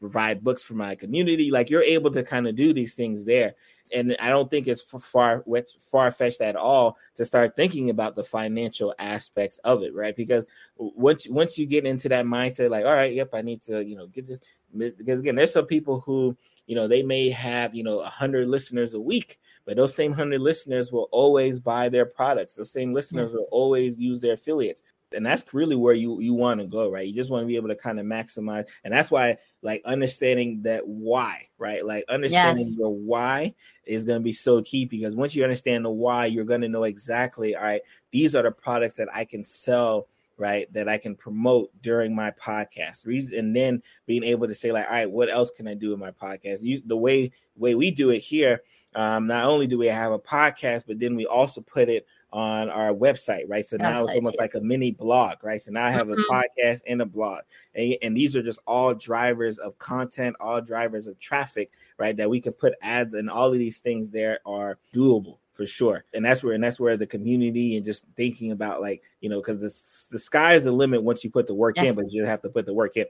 provide 0.00 0.42
books 0.42 0.62
for 0.62 0.72
my 0.72 0.94
community, 0.94 1.50
like 1.50 1.68
you're 1.68 1.82
able 1.82 2.10
to 2.10 2.22
kind 2.22 2.48
of 2.48 2.56
do 2.56 2.72
these 2.72 2.94
things 2.94 3.22
there. 3.22 3.54
And 3.92 4.16
I 4.20 4.28
don't 4.28 4.48
think 4.48 4.68
it's 4.68 4.82
far 4.82 5.44
far 5.80 6.10
fetched 6.10 6.40
at 6.40 6.56
all 6.56 6.96
to 7.16 7.24
start 7.24 7.56
thinking 7.56 7.90
about 7.90 8.16
the 8.16 8.22
financial 8.22 8.94
aspects 8.98 9.58
of 9.64 9.82
it, 9.82 9.94
right? 9.94 10.14
Because 10.14 10.46
once 10.76 11.28
once 11.28 11.58
you 11.58 11.66
get 11.66 11.86
into 11.86 12.08
that 12.08 12.24
mindset, 12.24 12.70
like, 12.70 12.84
all 12.84 12.94
right, 12.94 13.14
yep, 13.14 13.30
I 13.32 13.42
need 13.42 13.62
to, 13.62 13.84
you 13.84 13.96
know, 13.96 14.06
get 14.06 14.26
this. 14.26 14.40
Because 14.76 15.20
again, 15.20 15.34
there's 15.34 15.52
some 15.52 15.66
people 15.66 16.00
who, 16.00 16.36
you 16.66 16.76
know, 16.76 16.86
they 16.86 17.02
may 17.02 17.30
have, 17.30 17.74
you 17.74 17.82
know, 17.82 18.00
a 18.00 18.08
hundred 18.08 18.48
listeners 18.48 18.94
a 18.94 19.00
week, 19.00 19.40
but 19.64 19.76
those 19.76 19.94
same 19.94 20.12
100 20.12 20.40
listeners 20.40 20.92
will 20.92 21.08
always 21.10 21.60
buy 21.60 21.88
their 21.88 22.06
products. 22.06 22.54
The 22.54 22.64
same 22.64 22.92
listeners 22.92 23.30
hmm. 23.30 23.38
will 23.38 23.48
always 23.50 23.98
use 23.98 24.20
their 24.20 24.34
affiliates. 24.34 24.82
And 25.12 25.26
that's 25.26 25.52
really 25.52 25.76
where 25.76 25.94
you 25.94 26.20
you 26.20 26.34
want 26.34 26.60
to 26.60 26.66
go, 26.66 26.90
right? 26.90 27.06
You 27.06 27.14
just 27.14 27.30
want 27.30 27.42
to 27.42 27.46
be 27.46 27.56
able 27.56 27.68
to 27.68 27.76
kind 27.76 27.98
of 27.98 28.06
maximize, 28.06 28.66
and 28.84 28.92
that's 28.94 29.10
why, 29.10 29.38
like, 29.62 29.82
understanding 29.84 30.62
that 30.62 30.86
why, 30.86 31.48
right? 31.58 31.84
Like, 31.84 32.04
understanding 32.08 32.64
yes. 32.64 32.76
the 32.76 32.88
why 32.88 33.54
is 33.86 34.04
going 34.04 34.20
to 34.20 34.24
be 34.24 34.32
so 34.32 34.62
key 34.62 34.84
because 34.84 35.16
once 35.16 35.34
you 35.34 35.42
understand 35.42 35.84
the 35.84 35.90
why, 35.90 36.26
you're 36.26 36.44
going 36.44 36.60
to 36.60 36.68
know 36.68 36.84
exactly, 36.84 37.56
all 37.56 37.62
right, 37.62 37.82
these 38.12 38.34
are 38.34 38.42
the 38.42 38.52
products 38.52 38.94
that 38.94 39.08
I 39.12 39.24
can 39.24 39.44
sell 39.44 40.06
right 40.40 40.72
that 40.72 40.88
i 40.88 40.96
can 40.96 41.14
promote 41.14 41.70
during 41.82 42.16
my 42.16 42.30
podcast 42.30 43.04
and 43.38 43.54
then 43.54 43.80
being 44.06 44.24
able 44.24 44.48
to 44.48 44.54
say 44.54 44.72
like 44.72 44.86
all 44.86 44.92
right 44.92 45.10
what 45.10 45.30
else 45.30 45.50
can 45.50 45.68
i 45.68 45.74
do 45.74 45.92
in 45.92 46.00
my 46.00 46.10
podcast 46.10 46.62
you, 46.62 46.82
the 46.86 46.96
way 46.96 47.30
way 47.56 47.74
we 47.74 47.90
do 47.90 48.10
it 48.10 48.20
here 48.20 48.62
um, 48.94 49.26
not 49.26 49.44
only 49.44 49.66
do 49.66 49.78
we 49.78 49.86
have 49.86 50.12
a 50.12 50.18
podcast 50.18 50.84
but 50.86 50.98
then 50.98 51.14
we 51.14 51.26
also 51.26 51.60
put 51.60 51.88
it 51.88 52.06
on 52.32 52.70
our 52.70 52.90
website 52.92 53.44
right 53.48 53.66
so 53.66 53.76
now 53.76 54.04
it's 54.04 54.14
almost 54.14 54.36
yes. 54.38 54.54
like 54.54 54.62
a 54.62 54.64
mini 54.64 54.92
blog 54.92 55.36
right 55.42 55.60
so 55.60 55.72
now 55.72 55.84
i 55.84 55.90
have 55.90 56.06
mm-hmm. 56.06 56.20
a 56.32 56.42
podcast 56.42 56.80
and 56.86 57.02
a 57.02 57.06
blog 57.06 57.40
and, 57.74 57.96
and 58.02 58.16
these 58.16 58.36
are 58.36 58.42
just 58.42 58.60
all 58.66 58.94
drivers 58.94 59.58
of 59.58 59.76
content 59.78 60.36
all 60.40 60.60
drivers 60.60 61.06
of 61.06 61.18
traffic 61.18 61.70
right 61.98 62.16
that 62.16 62.30
we 62.30 62.40
can 62.40 62.52
put 62.52 62.74
ads 62.82 63.14
and 63.14 63.28
all 63.28 63.52
of 63.52 63.58
these 63.58 63.78
things 63.78 64.10
there 64.10 64.38
are 64.46 64.78
doable 64.94 65.38
for 65.60 65.66
sure. 65.66 66.04
And 66.14 66.24
that's 66.24 66.42
where 66.42 66.54
and 66.54 66.64
that's 66.64 66.80
where 66.80 66.96
the 66.96 67.06
community 67.06 67.76
and 67.76 67.84
just 67.84 68.06
thinking 68.16 68.52
about 68.52 68.80
like 68.80 69.02
you 69.20 69.28
know 69.28 69.40
because 69.40 69.58
the 69.58 70.14
the 70.14 70.18
sky 70.18 70.54
is 70.54 70.64
the 70.64 70.72
limit 70.72 71.02
once 71.02 71.22
you 71.22 71.30
put 71.30 71.46
the 71.46 71.54
work 71.54 71.76
yes. 71.76 71.90
in, 71.90 72.02
but 72.02 72.10
you 72.10 72.24
have 72.24 72.40
to 72.42 72.48
put 72.48 72.64
the 72.64 72.72
work 72.72 72.96
in. 72.96 73.04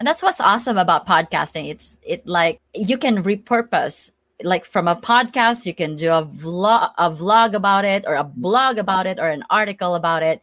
And 0.00 0.06
that's 0.06 0.20
what's 0.20 0.40
awesome 0.40 0.78
about 0.78 1.06
podcasting. 1.06 1.70
It's 1.70 2.00
it 2.02 2.26
like 2.26 2.60
you 2.74 2.98
can 2.98 3.22
repurpose 3.22 4.10
like 4.42 4.64
from 4.64 4.88
a 4.88 4.96
podcast 4.96 5.66
you 5.66 5.74
can 5.74 5.94
do 5.94 6.10
a 6.10 6.24
vlog 6.24 6.90
a 6.98 7.10
vlog 7.10 7.54
about 7.54 7.84
it 7.84 8.04
or 8.06 8.14
a 8.14 8.24
blog 8.24 8.78
about 8.78 9.06
it 9.06 9.18
or 9.18 9.28
an 9.28 9.44
article 9.50 9.94
about 9.94 10.22
it 10.22 10.40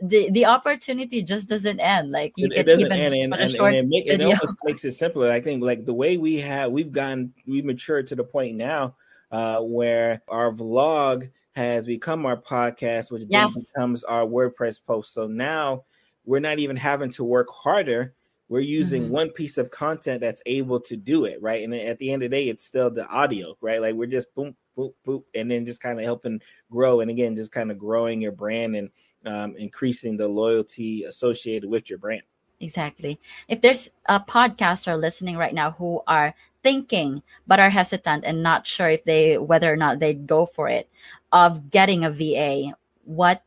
the 0.00 0.30
the 0.30 0.44
opportunity 0.44 1.22
just 1.22 1.48
doesn't 1.48 1.80
end. 1.80 2.10
Like 2.10 2.32
you 2.36 2.46
it, 2.46 2.54
can 2.54 2.68
it 2.68 2.80
even 2.80 2.92
end, 2.92 3.14
and, 3.14 3.34
and, 3.34 3.54
and, 3.56 3.74
it, 3.74 3.86
make, 3.88 4.06
it 4.06 4.20
almost 4.20 4.56
makes 4.64 4.84
it 4.84 4.92
simpler. 4.92 5.30
I 5.30 5.40
think 5.40 5.62
like 5.62 5.84
the 5.84 5.94
way 5.94 6.16
we 6.16 6.36
have 6.40 6.70
we've 6.70 6.92
gotten 6.92 7.32
we've 7.46 7.64
matured 7.64 8.06
to 8.08 8.14
the 8.14 8.24
point 8.24 8.56
now 8.56 8.94
uh, 9.32 9.60
where 9.60 10.22
our 10.28 10.52
vlog 10.52 11.30
has 11.52 11.86
become 11.86 12.24
our 12.26 12.36
podcast, 12.36 13.10
which 13.10 13.24
yes. 13.28 13.54
then 13.54 13.64
becomes 13.74 14.04
our 14.04 14.24
WordPress 14.24 14.80
post. 14.86 15.12
So 15.12 15.26
now 15.26 15.84
we're 16.24 16.38
not 16.38 16.60
even 16.60 16.76
having 16.76 17.10
to 17.12 17.24
work 17.24 17.48
harder. 17.50 18.14
We're 18.48 18.60
using 18.60 19.04
mm-hmm. 19.04 19.12
one 19.12 19.30
piece 19.30 19.58
of 19.58 19.70
content 19.70 20.20
that's 20.20 20.42
able 20.46 20.80
to 20.80 20.96
do 20.96 21.26
it, 21.26 21.40
right? 21.42 21.62
And 21.62 21.74
at 21.74 21.98
the 21.98 22.12
end 22.12 22.22
of 22.22 22.30
the 22.30 22.36
day, 22.36 22.48
it's 22.48 22.64
still 22.64 22.90
the 22.90 23.06
audio, 23.06 23.56
right? 23.60 23.80
Like 23.80 23.94
we're 23.94 24.06
just 24.06 24.34
boom, 24.34 24.56
boom, 24.74 24.92
boom, 25.04 25.22
and 25.34 25.50
then 25.50 25.66
just 25.66 25.82
kind 25.82 25.98
of 25.98 26.04
helping 26.04 26.40
grow. 26.70 27.00
And 27.00 27.10
again, 27.10 27.36
just 27.36 27.52
kind 27.52 27.70
of 27.70 27.78
growing 27.78 28.20
your 28.20 28.32
brand 28.32 28.74
and 28.74 28.90
um, 29.26 29.54
increasing 29.56 30.16
the 30.16 30.28
loyalty 30.28 31.04
associated 31.04 31.68
with 31.68 31.90
your 31.90 31.98
brand. 31.98 32.22
Exactly. 32.60 33.20
If 33.48 33.60
there's 33.60 33.90
a 34.06 34.18
podcaster 34.18 34.98
listening 34.98 35.36
right 35.36 35.54
now 35.54 35.72
who 35.72 36.02
are 36.06 36.34
thinking 36.62 37.22
but 37.46 37.60
are 37.60 37.70
hesitant 37.70 38.24
and 38.24 38.42
not 38.42 38.66
sure 38.66 38.88
if 38.88 39.04
they 39.04 39.38
whether 39.38 39.72
or 39.72 39.76
not 39.76 40.00
they'd 40.00 40.26
go 40.26 40.44
for 40.44 40.68
it 40.68 40.88
of 41.32 41.70
getting 41.70 42.04
a 42.04 42.10
VA, 42.10 42.74
what 43.04 43.42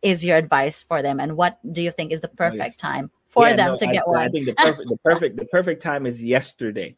is 0.00 0.24
your 0.24 0.36
advice 0.36 0.82
for 0.82 1.02
them 1.02 1.20
and 1.20 1.36
what 1.36 1.58
do 1.72 1.82
you 1.82 1.92
think 1.92 2.10
is 2.12 2.20
the 2.20 2.28
Oh, 2.28 2.36
perfect 2.36 2.64
yes. 2.64 2.76
time 2.76 3.10
for 3.32 3.48
Yeah, 3.48 3.56
them 3.56 3.66
no, 3.72 3.76
to 3.78 3.86
I, 3.88 3.92
get 3.92 4.06
one. 4.06 4.20
I 4.20 4.28
think 4.28 4.46
the 4.46 4.54
perfect, 4.56 4.88
the 4.88 4.96
perfect, 4.98 5.36
the 5.36 5.44
perfect 5.46 5.82
time 5.82 6.06
is 6.06 6.22
yesterday. 6.22 6.96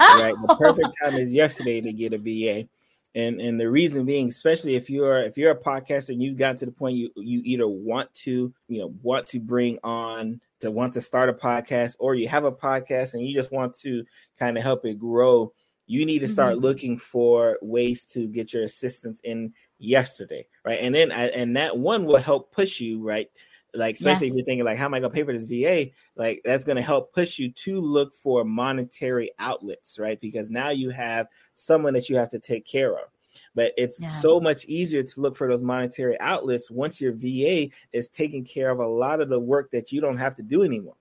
Right, 0.00 0.34
the 0.46 0.54
perfect 0.56 0.94
time 1.02 1.16
is 1.16 1.32
yesterday 1.32 1.80
to 1.80 1.92
get 1.92 2.12
a 2.12 2.18
VA, 2.18 2.68
and 3.16 3.40
and 3.40 3.58
the 3.60 3.68
reason 3.68 4.04
being, 4.04 4.28
especially 4.28 4.76
if 4.76 4.88
you're 4.88 5.22
if 5.22 5.36
you're 5.36 5.50
a 5.50 5.58
podcaster 5.60 6.10
and 6.10 6.22
you 6.22 6.34
got 6.34 6.56
to 6.58 6.66
the 6.66 6.72
point 6.72 6.96
you 6.96 7.10
you 7.16 7.40
either 7.44 7.66
want 7.66 8.12
to 8.14 8.52
you 8.68 8.78
know 8.78 8.94
want 9.02 9.26
to 9.28 9.40
bring 9.40 9.76
on 9.82 10.40
to 10.60 10.70
want 10.70 10.92
to 10.92 11.00
start 11.00 11.28
a 11.28 11.32
podcast 11.32 11.96
or 11.98 12.14
you 12.14 12.28
have 12.28 12.44
a 12.44 12.52
podcast 12.52 13.14
and 13.14 13.26
you 13.26 13.34
just 13.34 13.50
want 13.52 13.74
to 13.78 14.04
kind 14.38 14.56
of 14.56 14.62
help 14.62 14.84
it 14.86 14.98
grow, 15.00 15.52
you 15.88 16.06
need 16.06 16.20
to 16.20 16.28
start 16.28 16.56
Mhm. 16.56 16.62
looking 16.62 16.96
for 16.98 17.58
ways 17.60 18.04
to 18.06 18.28
get 18.28 18.52
your 18.52 18.62
assistance 18.62 19.20
in 19.24 19.52
yesterday, 19.78 20.46
right? 20.64 20.78
And 20.80 20.94
then 20.94 21.10
I- 21.12 21.28
and 21.30 21.56
that 21.56 21.76
one 21.76 22.04
will 22.06 22.16
help 22.18 22.52
push 22.52 22.80
you, 22.80 23.02
right? 23.02 23.28
Like 23.74 23.96
especially 23.96 24.28
if 24.28 24.34
you're 24.34 24.44
thinking 24.44 24.64
like, 24.64 24.78
how 24.78 24.86
am 24.86 24.94
I 24.94 25.00
gonna 25.00 25.12
pay 25.12 25.24
for 25.24 25.32
this 25.32 25.44
VA? 25.44 25.90
Like 26.16 26.40
that's 26.44 26.64
gonna 26.64 26.82
help 26.82 27.12
push 27.12 27.38
you 27.38 27.50
to 27.52 27.80
look 27.80 28.14
for 28.14 28.44
monetary 28.44 29.30
outlets, 29.38 29.98
right? 29.98 30.20
Because 30.20 30.50
now 30.50 30.70
you 30.70 30.90
have 30.90 31.28
someone 31.54 31.92
that 31.94 32.08
you 32.08 32.16
have 32.16 32.30
to 32.30 32.38
take 32.38 32.64
care 32.66 32.96
of. 32.98 33.10
But 33.54 33.72
it's 33.76 34.00
Yeah. 34.00 34.08
so 34.08 34.40
much 34.40 34.64
easier 34.66 35.02
to 35.02 35.20
look 35.20 35.36
for 35.36 35.48
those 35.48 35.62
monetary 35.62 36.18
outlets 36.20 36.70
once 36.70 37.00
your 37.00 37.12
VA 37.12 37.70
is 37.92 38.08
taking 38.08 38.44
care 38.44 38.70
of 38.70 38.78
a 38.80 38.86
lot 38.86 39.20
of 39.20 39.28
the 39.28 39.38
work 39.38 39.70
that 39.72 39.92
you 39.92 40.00
don't 40.00 40.18
have 40.18 40.34
to 40.36 40.42
do 40.42 40.62
anymore. 40.62 40.96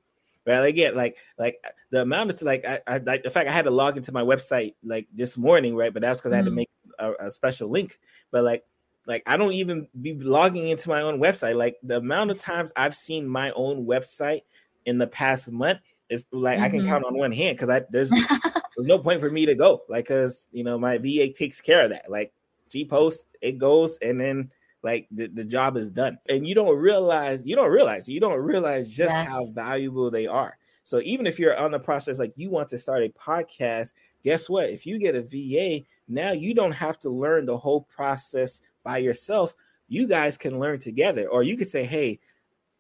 Right? 0.45 0.59
Like, 0.59 0.69
again, 0.69 0.95
like 0.95 1.17
like 1.37 1.57
the 1.89 2.01
amount 2.01 2.31
of 2.31 2.41
like 2.41 2.65
I, 2.65 2.79
I 2.87 2.97
like 2.99 3.23
the 3.23 3.29
fact 3.29 3.49
I 3.49 3.51
had 3.53 3.65
to 3.65 3.71
log 3.71 3.97
into 3.97 4.11
my 4.13 4.21
website 4.23 4.75
like 4.83 5.07
this 5.13 5.37
morning, 5.37 5.75
right? 5.75 5.93
But 5.93 6.01
that's 6.03 6.19
because 6.21 6.31
I 6.33 6.37
had 6.37 6.45
to 6.45 6.51
Mhm. 6.51 6.55
make 6.55 6.69
a, 6.99 7.13
a 7.27 7.31
special 7.31 7.69
link. 7.69 7.99
But 8.31 8.43
like 8.43 8.65
like 9.07 9.23
I 9.25 9.37
don't 9.37 9.53
even 9.53 9.87
be 10.01 10.13
logging 10.13 10.67
into 10.67 10.89
my 10.89 11.01
own 11.01 11.19
website. 11.19 11.55
Like 11.55 11.77
the 11.81 11.97
amount 11.97 12.29
of 12.31 12.37
times 12.37 12.71
I've 12.75 12.95
seen 12.95 13.27
my 13.27 13.51
own 13.51 13.85
website 13.85 14.41
in 14.85 14.97
the 14.97 15.07
past 15.07 15.49
month 15.51 15.79
is 16.09 16.23
like 16.31 16.59
I 16.59 16.69
can 16.69 16.81
Mhm. 16.81 16.87
count 16.89 17.05
on 17.05 17.17
one 17.17 17.31
hand 17.31 17.57
because 17.57 17.69
I 17.69 17.83
there's 17.89 18.09
there's 18.75 18.87
no 18.87 18.99
point 18.99 19.19
for 19.21 19.29
me 19.29 19.45
to 19.45 19.55
go. 19.55 19.81
Like 19.89 20.05
because 20.07 20.47
you 20.51 20.63
know 20.63 20.77
my 20.77 20.97
VA 20.97 21.31
takes 21.33 21.59
care 21.61 21.83
of 21.83 21.89
that. 21.89 22.11
Like 22.11 22.31
she 22.71 22.85
posts, 22.85 23.25
it 23.41 23.57
goes, 23.57 23.97
and 24.01 24.19
then 24.19 24.51
like 24.83 25.07
the, 25.09 25.27
the 25.27 25.43
job 25.43 25.75
is 25.77 25.89
done. 25.89 26.19
And 26.29 26.45
you 26.47 26.53
don't 26.53 26.77
realize 26.77 27.47
you 27.47 27.55
don't 27.55 27.71
realize 27.71 28.07
you 28.07 28.19
don't 28.19 28.39
realize 28.39 28.89
just 28.89 29.15
how 29.27 29.45
valuable 29.53 30.11
they 30.11 30.27
are. 30.27 30.57
So 30.83 31.01
even 31.03 31.27
if 31.27 31.39
you're 31.39 31.57
on 31.57 31.71
the 31.71 31.79
process 31.79 32.19
like 32.19 32.33
you 32.35 32.49
want 32.49 32.69
to 32.69 32.77
start 32.77 33.03
a 33.03 33.09
podcast, 33.09 33.93
guess 34.23 34.49
what? 34.49 34.69
If 34.69 34.85
you 34.85 34.99
get 34.99 35.15
a 35.15 35.21
VA, 35.21 35.85
now 36.07 36.31
you 36.31 36.53
don't 36.53 36.71
have 36.71 36.99
to 36.99 37.09
learn 37.09 37.45
the 37.45 37.57
whole 37.57 37.81
process 37.81 38.61
by 38.87 38.97
yourself. 38.99 39.53
You 39.89 40.07
guys 40.07 40.37
can 40.37 40.59
learn 40.59 40.79
together, 40.79 41.27
or 41.27 41.43
you 41.43 41.57
could 41.57 41.67
say, 41.67 41.83
"Hey, 41.83 42.19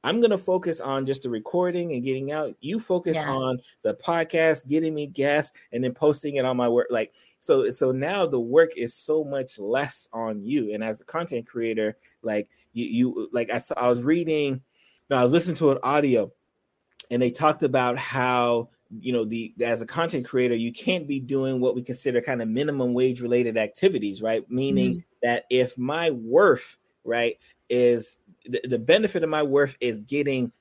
I'm 0.03 0.21
going 0.21 0.31
to 0.31 0.37
focus 0.37 0.79
on 0.79 1.05
just 1.05 1.23
the 1.23 1.29
recording 1.29 1.91
and 1.91 2.03
getting 2.03 2.31
out. 2.31 2.55
You 2.61 2.79
focus 2.79 3.17
Yeah. 3.17 3.29
on 3.29 3.59
the 3.81 3.93
podcast, 3.95 4.65
getting 4.67 4.93
me 4.93 5.07
guests, 5.07 5.57
and 5.73 5.83
then 5.83 5.93
posting 5.93 6.35
it 6.35 6.45
on 6.45 6.55
my 6.55 6.69
work. 6.69 6.87
Like 6.89 7.13
so, 7.41 7.69
so 7.71 7.91
now 7.91 8.25
the 8.25 8.39
work 8.39 8.77
is 8.77 8.93
so 8.93 9.25
much 9.25 9.59
less 9.59 10.07
on 10.13 10.41
you. 10.41 10.73
And 10.73 10.81
as 10.81 11.01
a 11.01 11.03
content 11.03 11.45
creator, 11.45 11.97
like 12.21 12.47
you, 12.71 12.85
you 12.85 13.29
like 13.33 13.49
I 13.49 13.57
saw, 13.57 13.75
I 13.75 13.89
was 13.89 14.01
reading, 14.01 14.61
no, 15.09 15.17
I 15.17 15.23
was 15.23 15.33
listening 15.33 15.57
to 15.57 15.71
an 15.71 15.79
audio, 15.83 16.31
and 17.11 17.21
they 17.21 17.31
talked 17.31 17.63
about 17.63 17.97
how 17.97 18.69
you 19.01 19.11
know 19.11 19.25
the 19.25 19.53
as 19.61 19.81
a 19.81 19.85
content 19.85 20.25
creator 20.25 20.55
you 20.55 20.71
can't 20.71 21.07
be 21.09 21.19
doing 21.19 21.59
what 21.59 21.75
we 21.75 21.81
consider 21.81 22.21
kind 22.21 22.41
of 22.41 22.47
minimum 22.47 22.93
wage 22.93 23.19
related 23.19 23.57
activities 23.57 24.21
right 24.21 24.49
meaning 24.49 24.91
mm-hmm. 24.91 25.06
That 25.23 25.45
if 25.49 25.77
my 25.77 26.11
worth 26.11 26.77
right 27.03 27.37
is 27.69 28.19
the, 28.45 28.61
the 28.67 28.79
benefit 28.79 29.23
of 29.23 29.29
my 29.29 29.43
worth 29.43 29.77
is 29.79 29.99
getting 29.99 30.51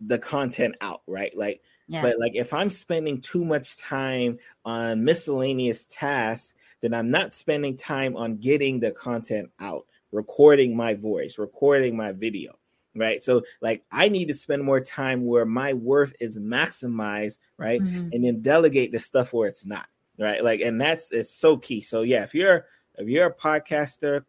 the 0.00 0.18
content 0.18 0.74
out 0.80 1.02
right? 1.06 1.36
Like 1.36 1.62
yeah. 1.88 2.02
but 2.02 2.18
like 2.18 2.32
if 2.34 2.52
i'm 2.52 2.70
spending 2.70 3.20
too 3.20 3.44
much 3.44 3.76
time 3.76 4.38
on 4.64 5.04
miscellaneous 5.04 5.84
tasks 5.86 6.54
then 6.80 6.94
i'm 6.94 7.10
not 7.10 7.34
spending 7.34 7.76
time 7.76 8.16
on 8.16 8.36
getting 8.36 8.80
the 8.80 8.90
content 8.92 9.50
out 9.60 9.86
recording 10.10 10.76
my 10.76 10.94
voice 10.94 11.38
recording 11.38 11.96
my 11.96 12.12
video 12.12 12.52
right? 12.94 13.24
So 13.24 13.42
like 13.60 13.84
i 13.90 14.08
need 14.08 14.28
to 14.28 14.34
spend 14.34 14.62
more 14.62 14.80
time 14.80 15.24
where 15.24 15.46
my 15.46 15.72
worth 15.72 16.14
is 16.20 16.38
maximized 16.38 17.38
right? 17.56 17.80
Mhm. 17.80 18.10
and 18.12 18.24
then 18.24 18.42
delegate 18.42 18.92
the 18.92 18.98
stuff 18.98 19.32
where 19.32 19.48
it's 19.48 19.66
not 19.66 19.86
right? 20.18 20.42
Like 20.44 20.60
and 20.60 20.80
that's 20.80 21.10
it's 21.10 21.34
so 21.34 21.56
key. 21.56 21.80
So 21.80 22.02
yeah 22.02 22.22
if 22.22 22.34
you're 22.34 22.66
if 22.98 23.08
you're 23.08 23.26
a 23.26 23.34
podcaster 23.34 24.24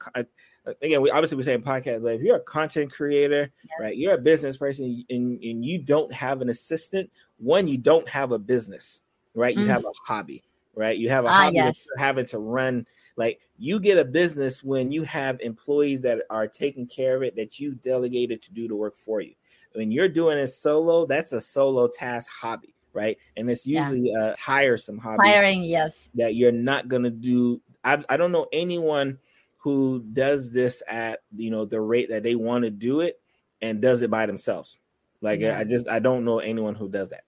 again 0.81 1.01
we 1.01 1.09
obviously 1.11 1.35
we're 1.37 1.43
saying 1.43 1.61
podcast 1.61 2.01
but 2.01 2.13
if 2.13 2.21
you're 2.21 2.37
a 2.37 2.41
content 2.41 2.91
creator 2.91 3.51
Yes. 3.63 3.71
right 3.79 3.97
you're 3.97 4.13
a 4.13 4.17
business 4.17 4.57
person 4.57 5.03
and, 5.09 5.43
and 5.43 5.65
you 5.65 5.79
don't 5.79 6.11
have 6.13 6.41
an 6.41 6.49
assistant 6.49 7.09
one 7.37 7.67
you 7.67 7.77
don't 7.77 8.07
have 8.07 8.31
a 8.31 8.39
business 8.39 9.01
right 9.35 9.55
you 9.57 9.65
Mm. 9.65 9.69
have 9.69 9.83
a 9.85 9.91
hobby 10.05 10.41
right 10.75 10.97
you 10.97 11.09
have 11.09 11.25
a 11.25 11.27
Ah, 11.27 11.43
hobby 11.43 11.55
yes. 11.55 11.87
having 11.97 12.25
to 12.27 12.39
run 12.39 12.85
like 13.17 13.39
you 13.59 13.79
get 13.79 13.97
a 13.97 14.05
business 14.05 14.63
when 14.63 14.91
you 14.91 15.03
have 15.03 15.39
employees 15.41 16.01
that 16.01 16.21
are 16.29 16.47
taking 16.47 16.87
care 16.87 17.15
of 17.17 17.23
it 17.23 17.35
that 17.35 17.59
you 17.59 17.75
delegated 17.75 18.41
to 18.43 18.51
do 18.53 18.67
the 18.67 18.75
work 18.75 18.95
for 18.95 19.19
you 19.21 19.33
when 19.73 19.91
you're 19.91 20.07
doing 20.09 20.37
it 20.37 20.47
solo 20.47 21.05
that's 21.05 21.33
a 21.33 21.41
solo 21.41 21.87
task 21.87 22.29
hobby 22.31 22.73
right 22.93 23.17
and 23.37 23.49
it's 23.49 23.67
Yeah. 23.67 23.89
usually 23.89 24.13
a 24.13 24.33
tiresome 24.37 24.97
hobby 24.97 25.17
Firing, 25.17 25.63
yes. 25.63 26.09
that 26.15 26.35
you're 26.35 26.51
not 26.53 26.87
going 26.87 27.03
to 27.03 27.09
do 27.09 27.59
I, 27.83 28.03
I 28.09 28.17
don't 28.17 28.31
know 28.31 28.47
anyone 28.53 29.19
who 29.57 30.03
does 30.13 30.51
this 30.51 30.83
at 30.87 31.21
you 31.35 31.49
know 31.49 31.65
the 31.65 31.79
rate 31.81 32.09
that 32.09 32.23
they 32.23 32.35
want 32.35 32.63
to 32.63 32.69
do 32.69 33.01
it 33.01 33.21
and 33.61 33.81
does 33.81 34.01
it 34.01 34.11
by 34.11 34.25
themselves 34.25 34.79
like 35.21 35.39
Yeah. 35.41 35.57
i 35.57 35.63
just 35.63 35.87
i 35.87 35.99
don't 35.99 36.25
know 36.25 36.39
anyone 36.39 36.75
who 36.75 36.89
does 36.89 37.09
that 37.09 37.23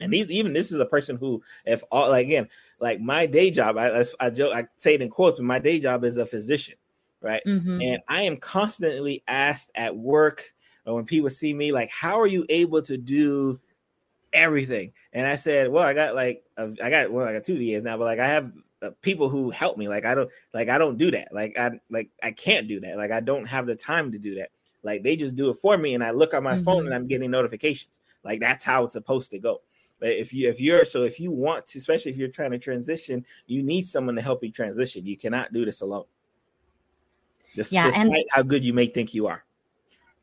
and 0.00 0.12
these 0.12 0.30
even 0.30 0.52
this 0.52 0.72
is 0.72 0.80
a 0.80 0.86
person 0.86 1.16
who 1.16 1.42
if 1.64 1.82
all 1.90 2.10
like 2.10 2.26
again 2.26 2.48
like 2.80 3.00
my 3.00 3.24
day 3.26 3.50
job 3.50 3.78
i 3.78 4.04
i, 4.20 4.30
joke 4.30 4.54
i 4.54 4.66
say 4.78 4.94
it 4.94 5.02
in 5.02 5.08
quotes 5.08 5.38
but 5.38 5.44
my 5.44 5.58
day 5.58 5.78
job 5.78 6.04
is 6.04 6.16
a 6.16 6.26
physician 6.26 6.74
right 7.20 7.42
Mhm. 7.46 7.82
and 7.82 8.02
I 8.08 8.22
am 8.22 8.36
constantly 8.36 9.22
asked 9.28 9.70
at 9.74 9.96
work 9.96 10.52
or 10.84 10.94
when 10.96 11.04
people 11.04 11.30
see 11.30 11.54
me, 11.54 11.70
like, 11.72 11.90
how 11.90 12.18
are 12.20 12.26
you 12.26 12.44
able 12.48 12.82
to 12.82 12.96
do 12.96 13.60
everything? 14.32 14.92
And 15.12 15.26
I 15.26 15.36
said, 15.36 15.70
well, 15.70 15.84
I 15.84 15.94
got 15.94 16.14
like, 16.14 16.44
a, 16.56 16.72
I 16.82 16.90
got 16.90 17.12
well, 17.12 17.26
I 17.26 17.32
got 17.32 17.44
two 17.44 17.56
VAs 17.58 17.82
now, 17.84 17.96
but 17.96 18.04
like, 18.04 18.18
I 18.18 18.26
have 18.28 18.52
uh, 18.82 18.90
people 19.00 19.28
who 19.28 19.48
help 19.50 19.78
me. 19.78 19.88
Like, 19.88 20.04
I 20.04 20.14
don't, 20.14 20.30
like, 20.52 20.68
I 20.68 20.76
don't 20.76 20.98
do 20.98 21.10
that. 21.12 21.28
Like, 21.32 21.58
I, 21.58 21.70
like, 21.90 22.10
I 22.22 22.32
can't 22.32 22.66
do 22.68 22.80
that. 22.80 22.96
Like, 22.96 23.10
I 23.12 23.20
don't 23.20 23.46
have 23.46 23.66
the 23.66 23.76
time 23.76 24.10
to 24.12 24.18
do 24.18 24.34
that. 24.34 24.50
Like, 24.82 25.02
they 25.02 25.14
just 25.16 25.36
do 25.36 25.48
it 25.50 25.54
for 25.54 25.78
me, 25.78 25.94
and 25.94 26.02
I 26.02 26.10
look 26.10 26.34
on 26.34 26.42
my 26.42 26.60
phone 26.60 26.82
Mhm. 26.82 26.86
and 26.86 26.94
I'm 26.94 27.06
getting 27.06 27.30
notifications. 27.30 28.00
Like, 28.24 28.40
that's 28.40 28.64
how 28.64 28.84
it's 28.84 28.94
supposed 28.94 29.30
to 29.30 29.38
go. 29.38 29.60
But 30.00 30.10
if 30.10 30.32
you, 30.32 30.48
if 30.48 30.60
you're, 30.60 30.84
so 30.84 31.04
if 31.04 31.20
you 31.20 31.30
want 31.30 31.66
to, 31.68 31.78
especially 31.78 32.10
if 32.10 32.16
you're 32.16 32.28
trying 32.28 32.50
to 32.50 32.58
transition, 32.58 33.24
you 33.46 33.62
need 33.62 33.86
someone 33.86 34.16
to 34.16 34.22
help 34.22 34.42
you 34.42 34.50
transition. 34.50 35.06
You 35.06 35.16
cannot 35.16 35.52
do 35.52 35.64
this 35.64 35.80
alone. 35.82 36.06
Just, 37.54 37.70
Yeah, 37.72 37.86
despite 37.86 38.06
and- 38.06 38.24
how 38.30 38.42
good 38.42 38.64
you 38.64 38.72
may 38.72 38.86
think 38.86 39.14
you 39.14 39.26
are. 39.28 39.44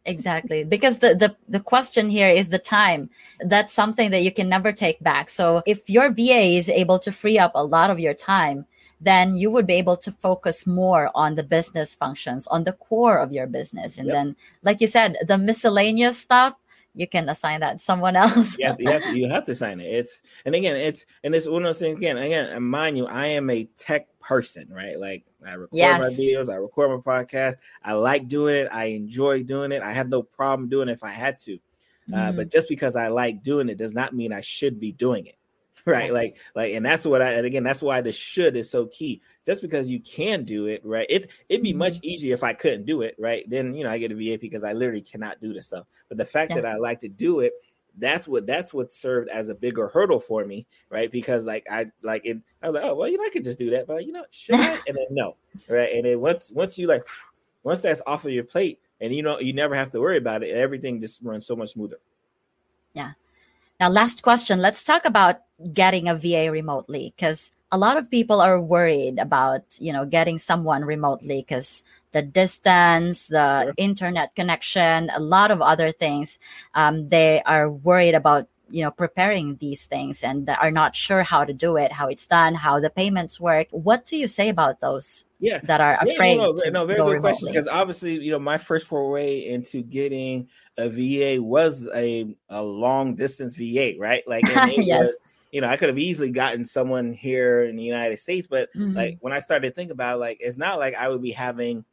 Exactly. 0.06 0.64
Because 0.64 1.00
the, 1.00 1.16
the 1.16 1.36
the 1.48 1.60
question 1.60 2.10
here 2.10 2.30
is 2.30 2.50
the 2.50 2.60
time. 2.60 3.10
That's 3.40 3.74
something 3.74 4.12
that 4.12 4.24
you 4.24 4.32
can 4.32 4.50
never 4.50 4.72
take 4.72 5.00
back. 5.02 5.30
So 5.30 5.62
if 5.66 5.90
your 5.90 6.10
va 6.10 6.40
is 6.40 6.70
able 6.70 7.00
to 7.00 7.12
free 7.12 7.38
up 7.40 7.52
a 7.56 7.64
lot 7.64 7.90
of 7.90 8.00
your 8.00 8.14
time 8.14 8.66
then 9.02 9.34
you 9.34 9.50
would 9.50 9.66
be 9.66 9.76
able 9.76 9.98
to 9.98 10.12
focus 10.12 10.68
more 10.68 11.10
on 11.16 11.36
the 11.36 11.44
business 11.44 11.96
functions 11.96 12.48
on 12.48 12.64
the 12.66 12.74
core 12.74 13.18
of 13.18 13.32
your 13.32 13.48
business. 13.48 13.98
And 13.98 14.08
Yep. 14.08 14.14
then 14.14 14.36
like 14.62 14.82
you 14.82 14.88
said 14.88 15.18
the 15.26 15.38
miscellaneous 15.38 16.18
stuff 16.18 16.56
you 16.94 17.08
can 17.08 17.30
assign 17.30 17.60
that 17.62 17.80
to 17.80 17.84
someone 17.84 18.16
else 18.16 18.58
you 18.58 18.66
have, 18.66 18.78
to, 18.78 18.84
you 18.84 18.90
have 18.92 19.02
to 19.04 19.18
you 19.18 19.30
have 19.30 19.46
to 19.46 19.56
sign 19.56 19.80
it. 19.80 19.86
It's 19.86 20.22
and 20.46 20.56
again, 20.56 20.76
it's 20.76 21.06
and 21.24 21.34
it's 21.34 21.48
one 21.48 21.64
of 21.64 21.68
those 21.68 21.80
things 21.80 21.98
again. 21.98 22.18
Again, 22.18 22.46
and 22.46 22.66
mind 22.66 22.98
you, 22.98 23.06
I 23.06 23.28
am 23.28 23.50
a 23.50 23.66
tech 23.78 24.08
person, 24.20 24.68
right? 24.70 25.00
Like 25.00 25.24
I 25.46 25.54
record 25.54 25.78
my 26.00 26.10
videos, 26.10 26.50
I 26.50 26.56
record 26.56 26.92
my 26.92 27.24
podcast. 27.24 27.56
I 27.84 27.94
like 27.94 28.28
doing 28.28 28.56
it. 28.56 28.68
I 28.72 28.86
enjoy 28.86 29.44
doing 29.44 29.72
it. 29.72 29.82
I 29.82 29.94
have 29.94 30.10
no 30.10 30.22
problem 30.24 30.70
doing 30.70 30.90
it 30.90 30.94
if 30.94 31.04
I 31.04 31.12
had 31.12 31.40
to. 31.40 31.60
Uh, 32.12 32.32
Mhm. 32.32 32.36
but 32.38 32.52
just 32.52 32.68
because 32.68 32.96
I 32.96 33.08
like 33.08 33.44
doing 33.44 33.70
it 33.70 33.78
does 33.78 33.94
not 33.94 34.16
mean 34.16 34.34
I 34.34 34.42
should 34.42 34.80
be 34.80 34.92
doing 34.92 35.28
it. 35.28 35.36
Right. 35.92 36.14
Like, 36.14 36.38
like, 36.56 36.74
and 36.74 36.86
that's 36.86 37.06
what 37.06 37.22
I, 37.22 37.34
and 37.34 37.46
again, 37.46 37.64
that's 37.64 37.82
why 37.82 38.02
the 38.02 38.12
should 38.12 38.56
is 38.56 38.70
so 38.70 38.88
key. 38.88 39.22
Just 39.46 39.62
because 39.62 39.90
you 39.90 40.00
can 40.00 40.44
do 40.44 40.68
it, 40.68 40.82
right? 40.86 41.08
It, 41.10 41.32
it'd 41.48 41.64
be 41.64 41.74
much 41.74 41.94
mm-hmm. 41.94 42.06
easier 42.06 42.34
if 42.34 42.44
I 42.44 42.54
couldn't 42.54 42.86
do 42.86 43.02
it, 43.02 43.16
right? 43.18 43.50
Then, 43.50 43.74
you 43.74 43.84
know, 43.84 43.90
I 43.90 43.98
get 43.98 44.12
a 44.12 44.16
VA 44.16 44.38
because 44.40 44.64
I 44.64 44.74
literally 44.74 45.02
cannot 45.02 45.42
do 45.42 45.54
this 45.54 45.68
stuff. 45.68 45.86
But 46.08 46.18
the 46.18 46.26
fact 46.26 46.52
Yeah. 46.52 46.62
that 46.62 46.66
I 46.66 46.76
like 46.76 47.00
to 47.02 47.10
do 47.10 47.40
it, 47.40 47.54
that's 47.98 48.28
what, 48.28 48.46
that's 48.46 48.74
what 48.74 48.94
served 48.94 49.30
as 49.30 49.50
a 49.50 49.56
bigger 49.56 49.88
hurdle 49.88 50.20
for 50.20 50.46
me, 50.46 50.66
right? 50.90 51.12
Because 51.12 51.46
like, 51.46 51.66
I, 51.70 51.92
like 52.02 52.26
it, 52.26 52.38
I 52.62 52.70
was 52.70 52.76
like, 52.76 52.90
oh, 52.90 52.96
well, 52.96 53.08
you 53.08 53.18
know, 53.18 53.26
I 53.26 53.30
could 53.30 53.44
just 53.44 53.60
do 53.60 53.72
that, 53.72 53.88
but 53.88 54.06
you 54.06 54.14
know, 54.14 54.26
should 54.30 54.56
I? 54.56 54.78
And 54.88 54.96
then 54.96 55.08
no, 55.10 55.36
right? 55.70 55.94
And 55.94 56.06
then 56.06 56.20
once, 56.22 56.52
once 56.52 56.78
you 56.78 56.88
like, 56.88 57.04
once 57.64 57.82
that's 57.82 58.02
off 58.08 58.26
of 58.26 58.32
your 58.32 58.44
plate 58.44 58.80
and 59.02 59.14
you 59.14 59.24
know, 59.24 59.40
you 59.40 59.54
never 59.54 59.76
have 59.76 59.92
to 59.92 60.00
worry 60.00 60.18
about 60.18 60.44
it, 60.44 60.52
everything 60.52 61.02
just 61.02 61.22
runs 61.24 61.46
so 61.46 61.56
much 61.56 61.70
smoother. 61.70 61.98
Now, 63.80 63.90
last 63.90 64.24
question. 64.24 64.60
Let's 64.60 64.84
talk 64.84 65.06
about 65.06 65.42
getting 65.74 66.10
a 66.10 66.16
VA 66.16 66.52
remotely 66.52 67.14
because 67.16 67.52
a 67.72 67.78
lot 67.78 67.98
of 67.98 68.12
people 68.12 68.42
are 68.42 68.60
worried 68.60 69.20
about 69.20 69.62
you 69.80 69.94
know 69.94 70.06
getting 70.06 70.38
someone 70.38 70.84
remotely 70.84 71.42
because 71.42 71.84
the 72.12 72.22
distance 72.22 73.28
the 73.28 73.64
sure. 73.64 73.74
internet 73.78 74.36
connection 74.36 75.10
a 75.14 75.20
lot 75.20 75.52
of 75.52 75.62
other 75.62 75.92
things 75.92 76.40
um, 76.74 77.10
they 77.10 77.44
are 77.46 77.70
worried 77.70 78.16
about 78.16 78.48
you 78.72 78.84
know 78.84 78.92
preparing 78.92 79.56
these 79.58 79.86
things 79.86 80.24
and 80.24 80.50
are 80.50 80.72
not 80.72 80.96
sure 80.96 81.24
how 81.24 81.44
to 81.44 81.54
do 81.54 81.78
it 81.78 81.92
how 81.92 82.08
it's 82.08 82.28
done 82.28 82.54
how 82.54 82.80
the 82.80 82.90
payments 82.90 83.40
work 83.40 83.68
what 83.72 84.06
do 84.06 84.18
you 84.18 84.28
say 84.28 84.50
about 84.50 84.80
those 84.80 85.26
yeah 85.40 85.60
that 85.64 85.82
are 85.82 85.98
afraid 86.02 86.36
yeah, 86.36 86.46
no, 86.46 86.52
no, 86.52 86.70
no 86.72 86.86
very 86.86 86.98
good 87.00 87.06
remotely? 87.06 87.20
question 87.20 87.48
because 87.50 87.68
obviously 87.68 88.20
you 88.20 88.32
know 88.32 88.40
my 88.40 88.58
first 88.58 88.88
foray 88.88 89.46
into 89.46 89.82
getting 89.82 90.48
a 90.78 90.90
va 90.90 91.42
was 91.42 91.88
a, 91.94 92.36
a 92.50 92.62
long 92.62 93.16
distance 93.16 93.56
va 93.56 93.94
right 93.98 94.28
like 94.28 94.44
yes 94.78 95.04
was, 95.04 95.20
you 95.52 95.62
know, 95.62 95.68
I 95.68 95.78
could 95.78 95.90
have 95.90 95.98
easily 95.98 96.30
gotten 96.30 96.64
someone 96.64 97.12
here 97.12 97.64
in 97.64 97.76
the 97.76 97.84
United 97.84 98.20
States, 98.20 98.48
but 98.48 98.70
mm-hmm. 98.76 98.96
like 98.96 99.18
when 99.22 99.34
I 99.34 99.40
started 99.40 99.70
to 99.70 99.74
think 99.74 99.92
about 99.92 100.16
it, 100.16 100.20
like 100.20 100.38
it's 100.40 100.58
not 100.58 100.78
like 100.78 100.96
I 100.96 101.10
would 101.10 101.22
be 101.22 101.32
having, 101.32 101.84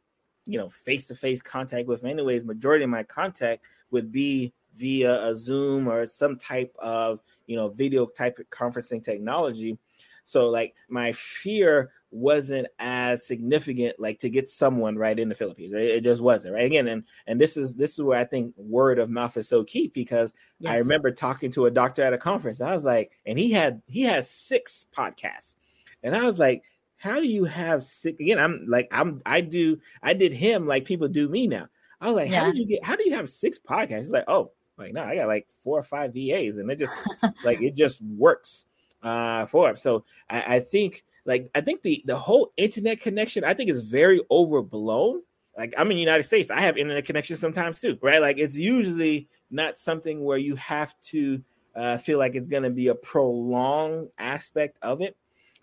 you 0.45 0.59
know, 0.59 0.69
face 0.69 1.07
to 1.07 1.15
face 1.15 1.41
contact 1.41 1.87
with. 1.87 2.03
Anyways, 2.03 2.45
majority 2.45 2.83
of 2.83 2.91
my 2.91 3.03
contact 3.03 3.63
would 3.89 4.11
be 4.11 4.53
via 4.77 5.25
a 5.25 5.35
Zoom 5.35 5.87
or 5.87 6.05
some 6.05 6.37
type 6.37 6.75
of 6.79 7.19
you 7.47 7.55
know 7.55 7.69
video 7.69 8.05
type 8.05 8.39
of 8.39 8.49
conferencing 8.49 9.03
technology. 9.03 9.77
So 10.25 10.49
like 10.49 10.75
my 10.89 11.13
fear 11.13 11.91
wasn't 12.11 12.67
as 12.79 13.25
significant 13.25 13.99
like 13.99 14.19
to 14.19 14.29
get 14.29 14.49
someone 14.49 14.97
right 14.97 15.17
in 15.17 15.29
the 15.29 15.35
Philippines. 15.35 15.73
Right? 15.73 15.83
It 15.83 16.03
just 16.03 16.21
wasn't 16.21 16.53
right 16.53 16.65
again. 16.65 16.87
And 16.89 17.03
and 17.27 17.39
this 17.39 17.57
is 17.57 17.73
this 17.75 17.93
is 17.93 18.01
where 18.01 18.19
I 18.19 18.23
think 18.23 18.53
word 18.57 18.99
of 18.99 19.09
mouth 19.09 19.35
is 19.37 19.47
so 19.47 19.63
key 19.63 19.89
because 19.93 20.33
yes. 20.59 20.73
I 20.73 20.77
remember 20.77 21.11
talking 21.11 21.51
to 21.51 21.65
a 21.65 21.71
doctor 21.71 22.03
at 22.03 22.13
a 22.13 22.17
conference. 22.17 22.61
I 22.61 22.73
was 22.73 22.83
like, 22.83 23.11
and 23.25 23.39
he 23.39 23.51
had 23.51 23.81
he 23.87 24.01
has 24.03 24.29
six 24.29 24.85
podcasts, 24.95 25.55
and 26.03 26.15
I 26.15 26.23
was 26.23 26.39
like, 26.39 26.63
how 26.97 27.19
do 27.19 27.27
you 27.27 27.45
have 27.45 27.83
six? 27.83 28.19
Again, 28.19 28.39
I'm 28.39 28.65
like 28.67 28.87
I'm 28.91 29.21
I 29.25 29.41
do 29.41 29.79
I 30.03 30.13
did 30.13 30.33
him 30.33 30.67
like 30.67 30.85
people 30.85 31.07
do 31.07 31.29
me 31.29 31.47
now. 31.47 31.67
I 31.99 32.07
was 32.07 32.15
like, 32.15 32.29
yeah. 32.29 32.41
how 32.41 32.45
did 32.47 32.57
you 32.57 32.67
get? 32.67 32.83
How 32.83 32.95
do 32.95 33.09
you 33.09 33.15
have 33.15 33.29
six 33.29 33.57
podcasts? 33.57 33.97
He's 33.97 34.11
like, 34.11 34.25
oh, 34.27 34.51
like 34.77 34.93
no, 34.93 35.03
I 35.03 35.15
got 35.15 35.27
like 35.27 35.47
four 35.63 35.79
or 35.79 35.83
five 35.83 36.13
VAs, 36.13 36.57
and 36.57 36.69
it 36.69 36.79
just 36.79 36.93
like 37.43 37.61
it 37.61 37.75
just 37.75 38.01
works 38.01 38.65
uh 39.03 39.45
for. 39.45 39.75
So 39.75 40.05
I, 40.29 40.55
I 40.55 40.59
think 40.59 41.03
like 41.25 41.49
I 41.55 41.61
think 41.61 41.81
the 41.81 42.03
the 42.05 42.17
whole 42.17 42.51
internet 42.57 43.01
connection 43.01 43.43
I 43.43 43.53
think 43.53 43.69
is 43.69 43.81
very 43.81 44.21
overblown. 44.31 45.21
Like 45.57 45.73
I'm 45.77 45.89
in 45.89 45.97
the 45.97 46.01
United 46.01 46.23
States, 46.23 46.51
I 46.51 46.61
have 46.61 46.77
internet 46.77 47.05
connection 47.05 47.35
sometimes 47.35 47.81
too, 47.81 47.97
right? 48.01 48.21
Like 48.21 48.37
it's 48.37 48.55
usually 48.55 49.27
not 49.49 49.79
something 49.79 50.23
where 50.23 50.37
you 50.37 50.55
have 50.55 50.93
to 51.05 51.41
uh, 51.75 51.97
feel 51.97 52.17
like 52.17 52.35
it's 52.35 52.47
going 52.47 52.63
to 52.63 52.69
be 52.69 52.87
a 52.87 52.95
prolonged 52.95 54.09
aspect 54.17 54.77
of 54.81 55.01
it. 55.01 55.15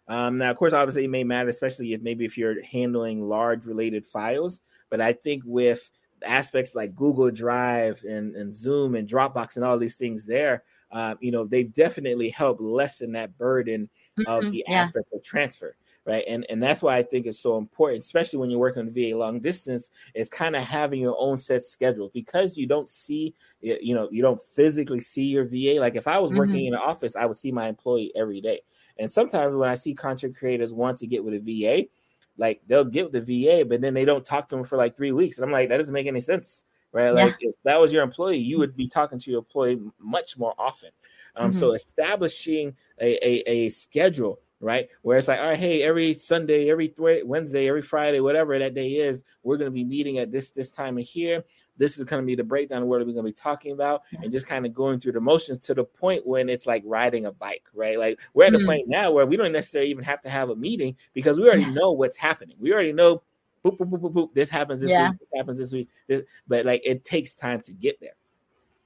Um, 0.06 0.38
now, 0.38 0.50
of 0.50 0.56
course, 0.56 0.72
obviously, 0.72 1.04
it 1.04 1.10
may 1.10 1.24
matter, 1.24 1.48
especially 1.48 1.92
if 1.92 2.02
maybe 2.02 2.24
if 2.24 2.36
you're 2.36 2.62
handling 2.62 3.28
large 3.28 3.66
related 3.66 4.04
files. 4.04 4.60
But 4.90 5.00
I 5.00 5.12
think 5.12 5.42
with 5.46 5.90
aspects 6.26 6.74
like 6.74 6.94
Google 6.94 7.30
Drive 7.30 8.02
and, 8.04 8.34
and 8.34 8.54
Zoom 8.54 8.94
and 8.94 9.08
Dropbox 9.08 9.56
and 9.56 9.64
all 9.64 9.78
these 9.78 9.96
things 9.96 10.26
there, 10.26 10.64
uh, 10.92 11.14
you 11.20 11.32
know, 11.32 11.44
they 11.44 11.64
definitely 11.64 12.30
help 12.30 12.58
lessen 12.60 13.12
that 13.12 13.36
burden 13.36 13.88
mm-hmm, 14.18 14.30
of 14.30 14.50
the 14.52 14.64
yeah. 14.66 14.82
aspect 14.82 15.06
of 15.12 15.22
transfer. 15.22 15.76
Right. 16.06 16.24
And 16.28 16.44
and 16.50 16.62
that's 16.62 16.82
why 16.82 16.98
I 16.98 17.02
think 17.02 17.24
it's 17.24 17.40
so 17.40 17.56
important, 17.56 18.04
especially 18.04 18.38
when 18.38 18.50
you're 18.50 18.58
working 18.58 18.82
on 18.82 18.90
VA 18.90 19.16
long 19.16 19.40
distance, 19.40 19.88
is 20.14 20.28
kind 20.28 20.54
of 20.54 20.62
having 20.62 21.00
your 21.00 21.16
own 21.18 21.38
set 21.38 21.64
schedule 21.64 22.10
because 22.12 22.58
you 22.58 22.66
don't 22.66 22.90
see, 22.90 23.34
you 23.62 23.94
know, 23.94 24.10
you 24.12 24.20
don't 24.20 24.40
physically 24.42 25.00
see 25.00 25.24
your 25.24 25.44
VA. 25.44 25.80
Like 25.80 25.96
if 25.96 26.06
I 26.06 26.18
was 26.18 26.30
working 26.30 26.56
mm-hmm. 26.56 26.66
in 26.66 26.74
an 26.74 26.80
office, 26.84 27.16
I 27.16 27.24
would 27.24 27.38
see 27.38 27.50
my 27.50 27.68
employee 27.68 28.12
every 28.14 28.42
day. 28.42 28.60
And 28.98 29.10
sometimes 29.10 29.56
when 29.56 29.70
I 29.70 29.74
see 29.74 29.94
content 29.94 30.36
creators 30.36 30.74
want 30.74 30.98
to 30.98 31.06
get 31.06 31.24
with 31.24 31.34
a 31.34 31.38
VA, 31.38 31.88
like 32.36 32.62
they'll 32.66 32.84
get 32.84 33.10
with 33.10 33.26
the 33.26 33.44
VA, 33.44 33.64
but 33.64 33.80
then 33.80 33.94
they 33.94 34.04
don't 34.04 34.24
talk 34.24 34.48
to 34.48 34.56
them 34.56 34.64
for 34.64 34.76
like 34.76 34.96
three 34.96 35.12
weeks. 35.12 35.38
And 35.38 35.44
I'm 35.44 35.52
like, 35.52 35.68
that 35.68 35.76
doesn't 35.76 35.94
make 35.94 36.06
any 36.06 36.20
sense 36.20 36.64
right? 36.94 37.10
Like 37.10 37.36
yeah. 37.40 37.48
if 37.50 37.56
that 37.64 37.78
was 37.78 37.92
your 37.92 38.02
employee, 38.02 38.38
you 38.38 38.58
would 38.58 38.74
be 38.74 38.88
talking 38.88 39.18
to 39.18 39.30
your 39.30 39.40
employee 39.40 39.80
much 39.98 40.38
more 40.38 40.54
often. 40.56 40.90
Um, 41.36 41.50
mm-hmm. 41.50 41.58
So 41.58 41.74
establishing 41.74 42.74
a, 43.00 43.16
a, 43.26 43.50
a, 43.50 43.68
schedule, 43.68 44.38
right, 44.60 44.88
where 45.02 45.18
it's 45.18 45.26
like, 45.26 45.40
all 45.40 45.48
right, 45.48 45.58
hey, 45.58 45.82
every 45.82 46.14
Sunday, 46.14 46.70
every 46.70 46.88
th- 46.88 47.24
Wednesday, 47.24 47.68
every 47.68 47.82
Friday, 47.82 48.20
whatever 48.20 48.56
that 48.56 48.74
day 48.74 48.92
is, 48.92 49.24
we're 49.42 49.56
going 49.56 49.70
to 49.70 49.74
be 49.74 49.84
meeting 49.84 50.18
at 50.18 50.30
this 50.30 50.50
this 50.50 50.70
time 50.70 50.96
of 50.96 51.04
here. 51.04 51.44
This 51.76 51.98
is 51.98 52.04
going 52.04 52.22
to 52.22 52.26
be 52.26 52.34
the 52.34 52.44
breakdown 52.44 52.82
of 52.82 52.88
what 52.88 53.00
we're 53.00 53.06
going 53.06 53.16
to 53.16 53.22
be 53.22 53.32
talking 53.32 53.72
about, 53.72 54.02
and 54.22 54.32
just 54.32 54.46
kind 54.46 54.64
of 54.64 54.74
going 54.74 55.00
through 55.00 55.12
the 55.12 55.20
motions 55.20 55.58
to 55.58 55.74
the 55.74 55.84
point 55.84 56.26
when 56.26 56.48
it's 56.48 56.66
like 56.66 56.82
riding 56.86 57.26
a 57.26 57.32
bike, 57.32 57.64
right? 57.74 57.98
Like 57.98 58.20
we're 58.32 58.44
at 58.44 58.52
mm-hmm. 58.52 58.62
the 58.62 58.66
point 58.66 58.88
now 58.88 59.10
where 59.10 59.26
we 59.26 59.36
don't 59.36 59.52
necessarily 59.52 59.90
even 59.90 60.04
have 60.04 60.22
to 60.22 60.30
have 60.30 60.50
a 60.50 60.56
meeting 60.56 60.96
because 61.14 61.38
we 61.38 61.46
already 61.46 61.70
know 61.70 61.92
what's 61.92 62.16
happening. 62.16 62.56
We 62.60 62.72
already 62.72 62.92
know 62.92 63.22
boop, 63.64 63.78
boop, 63.78 63.90
boop, 63.90 64.00
boop, 64.00 64.12
boop. 64.12 64.34
This 64.34 64.48
happens 64.48 64.80
this 64.80 64.90
yeah. 64.90 65.10
week. 65.10 65.20
This 65.20 65.28
happens 65.36 65.58
this 65.58 65.72
week. 65.72 65.88
This, 66.06 66.22
but 66.46 66.64
like 66.64 66.82
it 66.84 67.04
takes 67.04 67.34
time 67.34 67.60
to 67.62 67.72
get 67.72 68.00
there. 68.00 68.14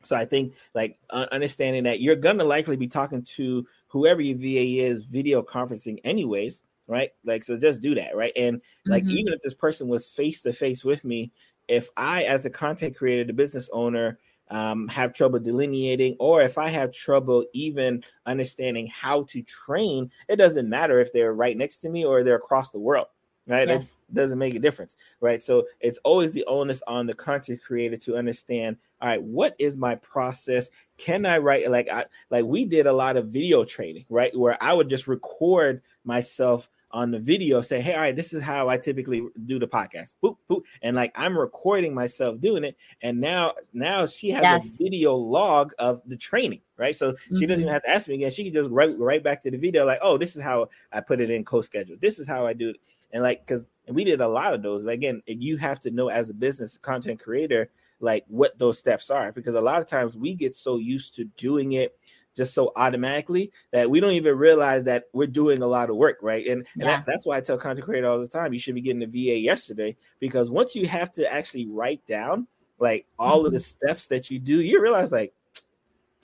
So 0.05 0.17
I 0.17 0.25
think 0.25 0.55
like 0.75 0.99
uh, 1.11 1.27
understanding 1.33 1.85
that 1.85 2.01
you're 2.01 2.17
gonna 2.17 2.45
likely 2.45 2.77
be 2.77 2.89
talking 2.89 3.23
to 3.37 3.67
whoever 3.89 4.21
your 4.21 4.37
VA 4.37 4.87
is 4.87 5.05
video 5.05 5.43
conferencing 5.43 5.99
anyways, 6.05 6.63
right? 6.87 7.11
Like 7.25 7.43
so 7.45 7.59
just 7.59 7.83
do 7.83 7.95
that, 7.97 8.17
right? 8.17 8.33
And 8.37 8.61
like 8.87 9.03
mm-hmm. 9.03 9.17
even 9.17 9.33
if 9.33 9.41
this 9.41 9.55
person 9.55 9.89
was 9.89 10.07
face 10.07 10.41
to 10.43 10.53
face 10.53 10.85
with 10.85 11.05
me, 11.05 11.33
if 11.69 11.91
I 11.97 12.25
as 12.25 12.45
a 12.45 12.51
content 12.51 12.97
creator, 12.97 13.25
the 13.25 13.33
business 13.33 13.69
owner, 13.73 14.19
um, 14.51 14.89
have 14.89 15.13
trouble 15.13 15.39
delineating, 15.39 16.17
or 16.19 16.41
if 16.43 16.57
I 16.57 16.69
have 16.69 16.91
trouble 16.91 17.45
even 17.53 18.03
understanding 18.25 18.87
how 18.87 19.25
to 19.25 19.43
train, 19.43 20.11
it 20.29 20.37
doesn't 20.37 20.69
matter 20.69 21.01
if 21.01 21.13
they're 21.13 21.35
right 21.35 21.57
next 21.57 21.81
to 21.81 21.91
me 21.91 22.05
or 22.05 22.25
they're 22.25 22.37
across 22.37 22.71
the 22.71 22.79
world 22.79 23.09
right? 23.49 23.67
Yes. 23.67 23.99
That 24.11 24.21
doesn't 24.21 24.39
make 24.39 24.55
a 24.55 24.61
difference, 24.61 24.97
right? 25.21 25.43
So 25.43 25.67
it's 25.81 25.99
always 26.05 26.31
the 26.31 26.45
onus 26.47 26.83
on 26.87 27.07
the 27.07 27.15
content 27.15 27.61
creator 27.63 27.97
to 27.97 28.17
understand. 28.17 28.77
All 29.01 29.09
right, 29.09 29.23
what 29.23 29.57
is 29.59 29.77
my 29.77 29.97
process? 29.97 30.71
Can 30.99 31.27
I 31.27 31.39
write 31.39 31.69
like 31.71 31.89
I 31.89 32.05
like 32.31 32.45
we 32.45 32.65
did 32.65 32.87
a 32.87 32.93
lot 32.93 33.17
of 33.17 33.29
video 33.29 33.65
training, 33.65 34.05
right? 34.09 34.37
Where 34.37 34.63
I 34.63 34.75
would 34.75 34.91
just 34.91 35.09
record 35.09 35.83
myself 36.05 36.69
on 36.91 37.11
the 37.11 37.19
video, 37.19 37.61
say, 37.61 37.81
"Hey, 37.81 37.95
all 37.95 38.01
right, 38.01 38.17
this 38.17 38.33
is 38.33 38.43
how 38.43 38.69
I 38.69 38.77
typically 38.77 39.27
do 39.47 39.59
the 39.59 39.69
podcast." 39.69 40.15
Boop, 40.23 40.37
boop, 40.51 40.63
and 40.83 40.97
like 40.97 41.13
I'm 41.15 41.39
recording 41.39 41.95
myself 41.95 42.41
doing 42.41 42.65
it, 42.65 42.77
and 43.03 43.21
now 43.21 43.55
now 43.73 44.07
she 44.07 44.31
has 44.31 44.43
yes. 44.43 44.81
a 44.81 44.85
video 44.85 45.15
log 45.15 45.73
of 45.79 46.03
the 46.07 46.17
training, 46.17 46.61
right? 46.77 46.97
So 46.97 47.13
mm-hmm. 47.13 47.37
she 47.37 47.47
doesn't 47.47 47.63
even 47.63 47.67
mm-hmm. 47.67 47.73
have 47.75 47.83
to 47.83 47.91
ask 47.91 48.09
me 48.09 48.15
again. 48.15 48.31
She 48.31 48.45
can 48.45 48.53
just 48.53 48.71
write 48.71 48.99
right 48.99 49.23
back 49.23 49.43
to 49.43 49.51
the 49.51 49.59
video, 49.59 49.85
like, 49.85 50.01
"Oh, 50.03 50.19
this 50.19 50.37
is 50.37 50.43
how 50.43 50.69
I 50.93 51.01
put 51.01 51.21
it 51.21 51.31
in 51.31 51.45
CoSchedule. 51.45 52.01
This 52.01 52.19
is 52.19 52.27
how 52.27 52.47
I 52.47 52.53
do 52.53 52.71
it." 52.71 52.77
and 53.13 53.23
like 53.23 53.47
because 53.47 53.65
we 53.89 54.05
did 54.05 54.21
a 54.21 54.29
lot 54.29 54.55
of 54.55 54.63
those 54.63 54.85
but 54.85 54.93
again 54.93 55.23
you 55.27 55.57
have 55.57 55.81
to 55.81 55.91
know 55.91 56.09
as 56.09 56.31
a 56.31 56.35
business 56.35 56.77
content 56.77 57.21
creator 57.21 57.71
like 58.01 58.25
what 58.29 58.57
those 58.59 58.79
steps 58.79 59.11
are 59.11 59.33
because 59.33 59.55
a 59.55 59.61
lot 59.61 59.81
of 59.81 59.87
times 59.87 60.17
we 60.17 60.35
get 60.35 60.55
so 60.55 60.77
used 60.77 61.15
to 61.15 61.25
doing 61.37 61.73
it 61.73 61.99
just 62.39 62.55
so 62.55 62.73
automatically 62.77 63.53
that 63.73 63.91
we 63.91 64.01
don't 64.01 64.13
even 64.13 64.39
realize 64.39 64.85
that 64.85 65.05
we're 65.13 65.27
doing 65.27 65.61
a 65.61 65.67
lot 65.67 65.91
of 65.91 65.97
work 65.97 66.17
right 66.23 66.47
and, 66.47 66.67
yeah. 66.75 66.83
and 66.83 66.89
that, 66.89 67.05
that's 67.07 67.27
why 67.27 67.37
i 67.37 67.41
tell 67.41 67.59
content 67.59 67.85
creator 67.85 68.09
all 68.09 68.19
the 68.19 68.27
time 68.27 68.53
you 68.55 68.59
should 68.59 68.75
be 68.75 68.81
getting 68.81 69.01
the 69.01 69.07
va 69.07 69.37
yesterday 69.37 69.95
because 70.21 70.51
once 70.51 70.75
you 70.75 70.87
have 70.87 71.13
to 71.13 71.31
actually 71.31 71.67
write 71.67 72.01
down 72.07 72.47
like 72.79 73.05
all 73.19 73.39
mm-hmm. 73.39 73.47
of 73.47 73.53
the 73.53 73.61
steps 73.61 74.07
that 74.07 74.31
you 74.31 74.39
do 74.39 74.61
you 74.61 74.81
realize 74.81 75.13
like 75.13 75.35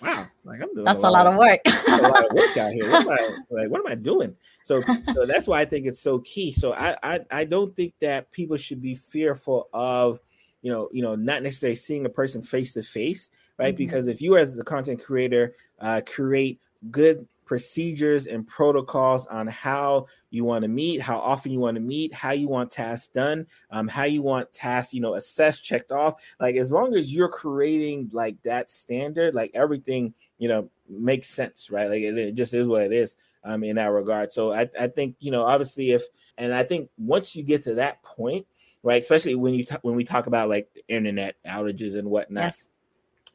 wow, 0.03 0.27
like 0.45 0.61
I'm 0.61 0.73
doing 0.75 0.85
that's 0.85 1.03
a, 1.03 1.11
lot, 1.11 1.25
lot 1.25 1.27
of 1.27 1.39
work. 1.39 1.61
a 1.67 2.09
lot 2.09 2.25
of 2.25 2.37
work 2.37 2.57
out 2.57 2.73
here. 2.73 2.91
What 2.91 3.21
I, 3.21 3.29
like, 3.51 3.71
what 3.71 3.81
am 3.81 3.87
I 3.87 3.95
doing? 3.95 4.35
So, 4.65 4.81
so 5.15 5.27
that's 5.27 5.47
why 5.47 5.61
I 5.61 5.65
think 5.65 5.87
it's 5.87 6.01
so 6.01 6.21
key. 6.21 6.53
So 6.53 6.73
I, 6.73 6.97
I 7.03 7.21
I 7.31 7.45
don't 7.45 7.75
think 7.77 7.95
that 8.01 8.31
people 8.33 8.57
should 8.57 8.81
be 8.81 8.95
fearful 8.95 9.69
of, 9.73 10.21
you 10.65 10.73
know, 10.73 10.89
you 10.93 11.03
know, 11.03 11.15
not 11.15 11.43
necessarily 11.43 11.77
seeing 11.77 12.07
a 12.07 12.09
person 12.09 12.41
face 12.41 12.73
to 12.73 12.83
face, 12.83 13.31
right? 13.59 13.75
Mm-hmm. 13.75 13.85
Because 13.85 14.07
if 14.07 14.23
you 14.23 14.39
as 14.39 14.57
the 14.57 14.65
content 14.65 15.05
creator 15.05 15.55
uh, 15.79 16.01
create 16.07 16.59
good 16.91 17.29
procedures 17.45 18.27
and 18.27 18.47
protocols 18.47 19.27
on 19.27 19.47
how 19.47 20.07
you 20.31 20.43
want 20.43 20.63
to 20.63 20.69
meet, 20.69 21.03
how 21.03 21.19
often 21.19 21.53
you 21.53 21.61
want 21.61 21.75
to 21.75 21.83
meet, 21.83 22.15
how 22.15 22.33
you 22.33 22.49
want 22.49 22.71
tasks 22.71 23.09
done, 23.09 23.47
um, 23.73 23.87
how 23.87 24.05
you 24.05 24.23
want 24.23 24.51
tasks, 24.55 24.95
you 24.95 25.03
know, 25.03 25.17
assessed, 25.17 25.63
checked 25.63 25.93
off. 25.93 26.15
Like 26.41 26.57
as 26.57 26.73
long 26.73 26.95
as 26.95 27.15
you're 27.15 27.29
creating 27.29 28.09
like 28.15 28.43
that 28.45 28.71
standard, 28.71 29.35
like 29.35 29.51
everything, 29.53 30.15
you 30.39 30.49
know, 30.49 30.71
makes 30.89 31.29
sense, 31.29 31.71
right? 31.71 31.91
Like 31.91 32.01
it, 32.01 32.17
it 32.17 32.35
just 32.37 32.55
is 32.55 32.67
what 32.67 32.81
it 32.81 32.93
is 32.95 33.19
um, 33.45 33.65
in 33.65 33.77
that 33.77 33.91
regard. 33.93 34.33
So 34.33 34.55
I, 34.55 34.67
I 34.81 34.89
think, 34.89 35.17
you 35.21 35.31
know, 35.31 35.45
obviously 35.45 35.91
if, 35.91 36.05
and 36.39 36.55
I 36.55 36.65
think 36.65 36.89
once 36.97 37.37
you 37.37 37.43
get 37.43 37.63
to 37.65 37.75
that 37.75 38.03
point, 38.03 38.47
right, 38.85 39.03
especially 39.03 39.35
when 39.35 39.55
you, 39.55 39.65
t- 39.65 39.77
when 39.83 39.97
we 39.97 40.05
talk 40.05 40.29
about 40.29 40.49
like 40.49 40.69
internet 40.87 41.35
outages 41.45 41.99
and 41.99 42.09
whatnot, 42.09 42.45
yes 42.45 42.69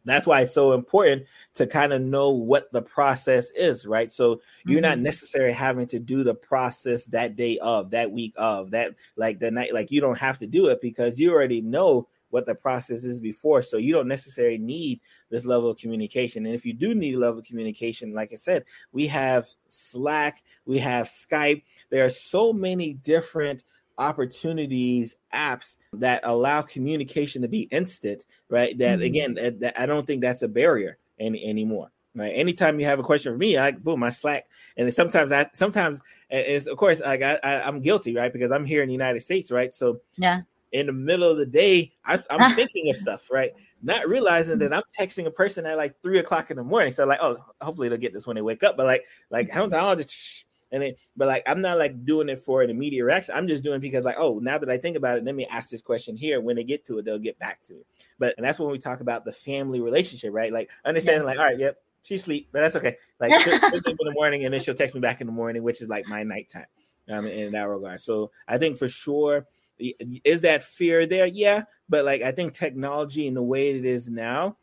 that's 0.05 0.25
why 0.25 0.41
it's 0.41 0.53
so 0.53 0.73
important 0.73 1.25
to 1.55 1.67
kind 1.67 1.93
of 1.93 2.01
know 2.01 2.31
what 2.31 2.71
the 2.71 2.81
process 2.81 3.51
is, 3.51 3.85
right? 3.85 4.11
So 4.11 4.41
you're 4.65 4.81
mm-hmm. 4.81 4.89
not 4.89 4.99
necessarily 4.99 5.53
having 5.53 5.87
to 5.87 5.99
do 5.99 6.23
the 6.23 6.35
process 6.35 7.05
that 7.07 7.35
day 7.35 7.57
of, 7.59 7.91
that 7.91 8.11
week 8.11 8.33
of, 8.37 8.71
that 8.71 8.95
like 9.15 9.39
the 9.39 9.51
night, 9.51 9.73
like 9.73 9.91
you 9.91 10.01
don't 10.01 10.17
have 10.17 10.37
to 10.39 10.47
do 10.47 10.67
it 10.67 10.81
because 10.81 11.19
you 11.19 11.31
already 11.31 11.61
know 11.61 12.07
what 12.29 12.45
the 12.45 12.55
process 12.55 13.03
is 13.03 13.19
before. 13.19 13.61
So 13.61 13.77
you 13.77 13.91
don't 13.91 14.07
necessarily 14.07 14.59
need 14.59 15.01
this 15.29 15.45
level 15.45 15.69
of 15.69 15.77
communication. 15.77 16.45
And 16.45 16.55
if 16.55 16.65
you 16.65 16.73
do 16.73 16.93
need 16.93 17.15
a 17.15 17.19
level 17.19 17.39
of 17.39 17.45
communication, 17.45 18.13
like 18.13 18.31
I 18.31 18.37
said, 18.37 18.65
we 18.91 19.07
have 19.07 19.47
Slack, 19.69 20.43
we 20.65 20.77
have 20.77 21.07
Skype. 21.07 21.63
There 21.89 22.05
are 22.05 22.09
so 22.09 22.53
many 22.53 22.93
different 22.93 23.63
opportunities 23.99 25.17
apps 25.33 25.77
that 25.93 26.21
allow 26.23 26.61
communication 26.61 27.41
to 27.41 27.47
be 27.47 27.63
instant 27.71 28.25
right? 28.49 28.77
That 28.77 28.99
mm-hmm. 28.99 29.05
again 29.05 29.33
that, 29.35 29.59
that 29.59 29.79
i 29.79 29.85
don't 29.85 30.07
think 30.07 30.21
that's 30.21 30.41
a 30.41 30.47
barrier 30.47 30.97
any, 31.19 31.45
anymore 31.45 31.91
right? 32.15 32.31
Anytime 32.35 32.79
you 32.79 32.85
have 32.85 32.99
a 32.99 33.03
question 33.03 33.31
for 33.33 33.37
me 33.37 33.57
i 33.57 33.71
boom 33.71 33.99
my 33.99 34.09
slack. 34.09 34.47
And 34.77 34.91
sometimes 34.93 35.31
i 35.31 35.47
sometimes 35.53 36.01
it's 36.29 36.65
of 36.65 36.77
course 36.77 37.01
like 37.01 37.21
I, 37.21 37.39
I 37.43 37.61
i'm 37.67 37.81
guilty 37.81 38.15
right? 38.15 38.33
Because 38.33 38.51
i'm 38.51 38.65
here 38.65 38.81
in 38.81 38.87
the 38.87 38.93
united 38.93 39.21
states 39.21 39.51
right? 39.51 39.73
So 39.73 39.99
yeah. 40.17 40.41
in 40.71 40.87
the 40.87 40.93
middle 40.93 41.29
of 41.29 41.37
the 41.37 41.45
day 41.45 41.91
I, 42.05 42.21
i'm 42.29 42.55
thinking 42.55 42.89
of 42.89 42.97
stuff 42.97 43.29
right? 43.31 43.51
Not 43.83 44.07
realizing 44.09 44.57
that 44.59 44.73
i'm 44.73 44.83
texting 44.97 45.25
a 45.25 45.31
person 45.31 45.65
at 45.65 45.77
like 45.77 46.01
three 46.01 46.19
o'clock 46.19 46.51
in 46.51 46.57
the 46.57 46.63
morning. 46.63 46.91
So 46.91 47.05
like 47.05 47.19
oh 47.21 47.37
hopefully 47.61 47.89
they'll 47.89 47.97
get 47.97 48.13
this 48.13 48.25
when 48.25 48.35
they 48.35 48.41
wake 48.41 48.63
up. 48.63 48.77
But 48.77 48.85
like 48.85 49.03
like 49.29 49.51
how 49.51 49.65
i 49.65 49.95
just 49.95 50.45
and 50.71 50.83
then 50.83 50.93
but 51.17 51.27
like 51.27 51.43
i'm 51.47 51.61
not 51.61 51.77
like 51.77 52.05
doing 52.05 52.29
it 52.29 52.39
for 52.39 52.61
an 52.61 52.69
immediate 52.69 53.05
reaction. 53.05 53.33
I'm 53.35 53.47
just 53.47 53.63
doing 53.63 53.77
it 53.77 53.81
because 53.81 54.05
like 54.05 54.17
oh 54.17 54.39
now 54.39 54.57
that 54.57 54.69
i 54.69 54.77
think 54.77 54.97
about 54.97 55.17
it 55.17 55.23
let 55.23 55.35
me 55.35 55.45
ask 55.47 55.69
this 55.69 55.81
question 55.81 56.15
here. 56.15 56.41
When 56.41 56.55
they 56.55 56.63
get 56.63 56.85
to 56.85 56.97
it 56.99 57.05
they'll 57.05 57.19
get 57.19 57.39
back 57.39 57.61
to 57.63 57.73
me. 57.73 57.81
but 58.17 58.35
and 58.37 58.45
that's 58.45 58.59
when 58.59 58.71
we 58.71 58.79
talk 58.79 59.01
about 59.01 59.25
the 59.25 59.31
family 59.31 59.81
relationship 59.81 60.33
right? 60.33 60.51
Like 60.51 60.69
understanding 60.85 61.21
yes. 61.21 61.27
like 61.27 61.39
all 61.39 61.45
right 61.45 61.59
yep 61.59 61.81
she 62.03 62.17
sleep 62.17 62.49
but 62.51 62.61
that's 62.61 62.75
okay. 62.75 62.97
Like 63.19 63.39
she'll, 63.41 63.59
she'll 63.59 63.73
in 63.73 63.95
the 63.99 64.13
morning 64.13 64.45
and 64.45 64.53
then 64.53 64.61
she'll 64.61 64.75
text 64.75 64.95
me 64.95 65.01
back 65.01 65.21
in 65.21 65.27
the 65.27 65.33
morning 65.33 65.63
which 65.63 65.81
is 65.81 65.89
like 65.89 66.07
my 66.07 66.23
nighttime 66.23 66.65
um 67.09 67.25
in 67.27 67.51
that 67.53 67.67
regard. 67.67 68.01
So 68.01 68.31
i 68.47 68.57
think 68.57 68.77
for 68.77 68.87
sure 68.87 69.45
is 69.79 70.41
that 70.41 70.63
fear 70.63 71.05
there? 71.05 71.25
Yeah 71.27 71.63
but 71.89 72.05
like 72.05 72.21
i 72.21 72.31
think 72.31 72.53
technology 72.53 73.27
in 73.27 73.33
the 73.33 73.43
way 73.43 73.71
it 73.71 73.85
is 73.85 74.09
now 74.09 74.57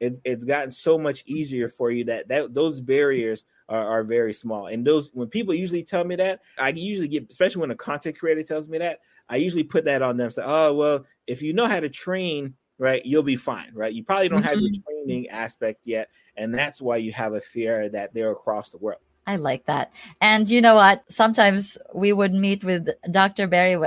it's, 0.00 0.18
it's 0.24 0.44
gotten 0.44 0.72
so 0.72 0.98
much 0.98 1.22
easier 1.26 1.68
for 1.68 1.92
you 1.92 2.04
that 2.04 2.26
that 2.26 2.52
those 2.52 2.80
barriers 2.80 3.44
are, 3.72 3.88
are 3.88 4.04
very 4.04 4.32
small. 4.32 4.66
And 4.66 4.86
those 4.86 5.10
when 5.14 5.28
people 5.28 5.54
usually 5.54 5.82
tell 5.82 6.04
me 6.04 6.16
that, 6.16 6.40
I 6.58 6.68
usually 6.70 7.08
get, 7.08 7.30
especially 7.30 7.60
when 7.60 7.70
a 7.70 7.76
content 7.76 8.18
creator 8.18 8.42
tells 8.42 8.68
me 8.68 8.78
that, 8.78 9.00
I 9.28 9.36
usually 9.36 9.64
put 9.64 9.84
that 9.86 10.02
on 10.02 10.16
them. 10.16 10.30
Say, 10.30 10.42
oh 10.44 10.74
well, 10.74 11.06
if 11.26 11.42
you 11.42 11.52
know 11.52 11.66
how 11.66 11.80
to 11.80 11.88
train, 11.88 12.54
right, 12.78 13.04
you'll 13.04 13.22
be 13.22 13.36
fine, 13.36 13.70
right? 13.72 13.92
You 13.92 14.04
probably 14.04 14.28
don't 14.28 14.42
have 14.42 14.58
the 14.58 14.70
mm-hmm. 14.70 15.06
training 15.06 15.28
aspect 15.30 15.86
yet, 15.86 16.10
and 16.36 16.54
that's 16.54 16.82
why 16.82 16.98
you 16.98 17.12
have 17.12 17.32
a 17.34 17.40
fear 17.40 17.88
that 17.88 18.12
they're 18.12 18.32
across 18.32 18.70
the 18.70 18.78
world. 18.78 19.00
I 19.26 19.36
like 19.36 19.66
that. 19.66 19.92
And 20.20 20.50
you 20.50 20.60
know 20.60 20.74
what? 20.74 21.04
Sometimes 21.08 21.78
we 21.94 22.12
would 22.12 22.34
meet 22.34 22.64
with 22.64 22.88
Dr. 23.10 23.46
Berry. 23.46 23.80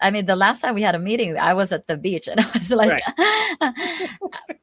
I 0.00 0.10
mean, 0.12 0.26
the 0.26 0.36
last 0.36 0.60
time 0.60 0.76
we 0.76 0.82
had 0.82 0.94
a 0.94 1.00
meeting, 1.00 1.36
I 1.36 1.52
was 1.52 1.72
at 1.72 1.88
the 1.88 1.96
beach 1.96 2.28
and 2.28 2.40
I 2.54 2.58
was 2.58 2.70
like, 2.70 3.02
right. 3.60 4.08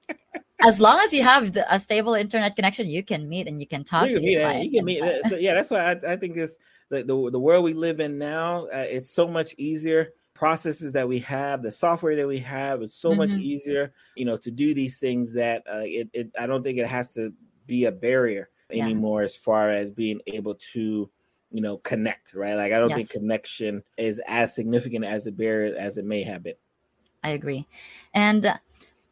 as 0.64 0.80
long 0.80 1.00
as 1.00 1.14
you 1.14 1.24
have 1.24 1.54
the, 1.54 1.74
a 1.74 1.80
stable 1.80 2.14
internet 2.14 2.56
connection, 2.56 2.88
you 2.88 3.04
can 3.04 3.28
meet 3.28 3.48
and 3.48 3.60
you 3.60 3.68
can 3.68 3.84
talk. 3.84 4.08
You 4.08 4.16
can 4.16 4.26
meet. 4.26 4.72
You 4.72 4.80
can 4.80 4.86
meet. 4.86 5.04
So, 5.30 5.36
yeah, 5.36 5.54
that's 5.54 5.72
why 5.72 5.80
I, 5.80 6.14
I 6.14 6.16
think 6.16 6.38
it's 6.38 6.58
the, 6.90 7.04
the, 7.04 7.32
the 7.32 7.40
world 7.40 7.64
we 7.64 7.74
live 7.74 8.00
in 8.00 8.18
now. 8.18 8.66
Uh, 8.68 8.86
it's 8.88 9.10
so 9.10 9.28
much 9.28 9.54
easier. 9.58 10.14
Processes 10.34 10.92
that 10.92 11.08
we 11.08 11.20
have, 11.20 11.62
the 11.62 11.72
software 11.72 12.16
that 12.16 12.28
we 12.28 12.40
have, 12.40 12.82
it's 12.82 12.96
so 12.96 13.10
mm-hmm. 13.10 13.20
much 13.20 13.32
easier, 13.32 13.94
you 14.16 14.26
know, 14.26 14.36
to 14.38 14.52
do 14.52 14.74
these 14.74 15.00
things 15.00 15.34
that 15.34 15.64
uh, 15.72 15.84
it, 15.84 16.10
it. 16.14 16.32
I 16.38 16.46
don't 16.46 16.62
think 16.62 16.78
it 16.78 16.88
has 16.88 17.14
to 17.14 17.34
be 17.68 17.86
a 17.86 17.92
barrier 17.92 18.50
anymore 18.70 19.22
yeah. 19.22 19.26
as 19.26 19.36
far 19.36 19.70
as 19.70 19.92
being 19.92 20.20
able 20.28 20.56
to 20.56 21.10
you 21.52 21.62
know 21.62 21.78
connect 21.78 22.34
right 22.34 22.56
like 22.56 22.72
i 22.72 22.80
don't 22.80 22.90
yes. 22.90 22.98
think 22.98 23.10
connection 23.12 23.82
is 23.98 24.20
as 24.28 24.54
significant 24.54 25.06
as 25.06 25.28
a 25.28 25.32
barrier 25.32 25.76
as 25.78 25.98
it 25.98 26.06
may 26.06 26.24
have 26.24 26.42
been 26.44 26.56
i 27.24 27.30
agree 27.30 27.66
and 28.14 28.52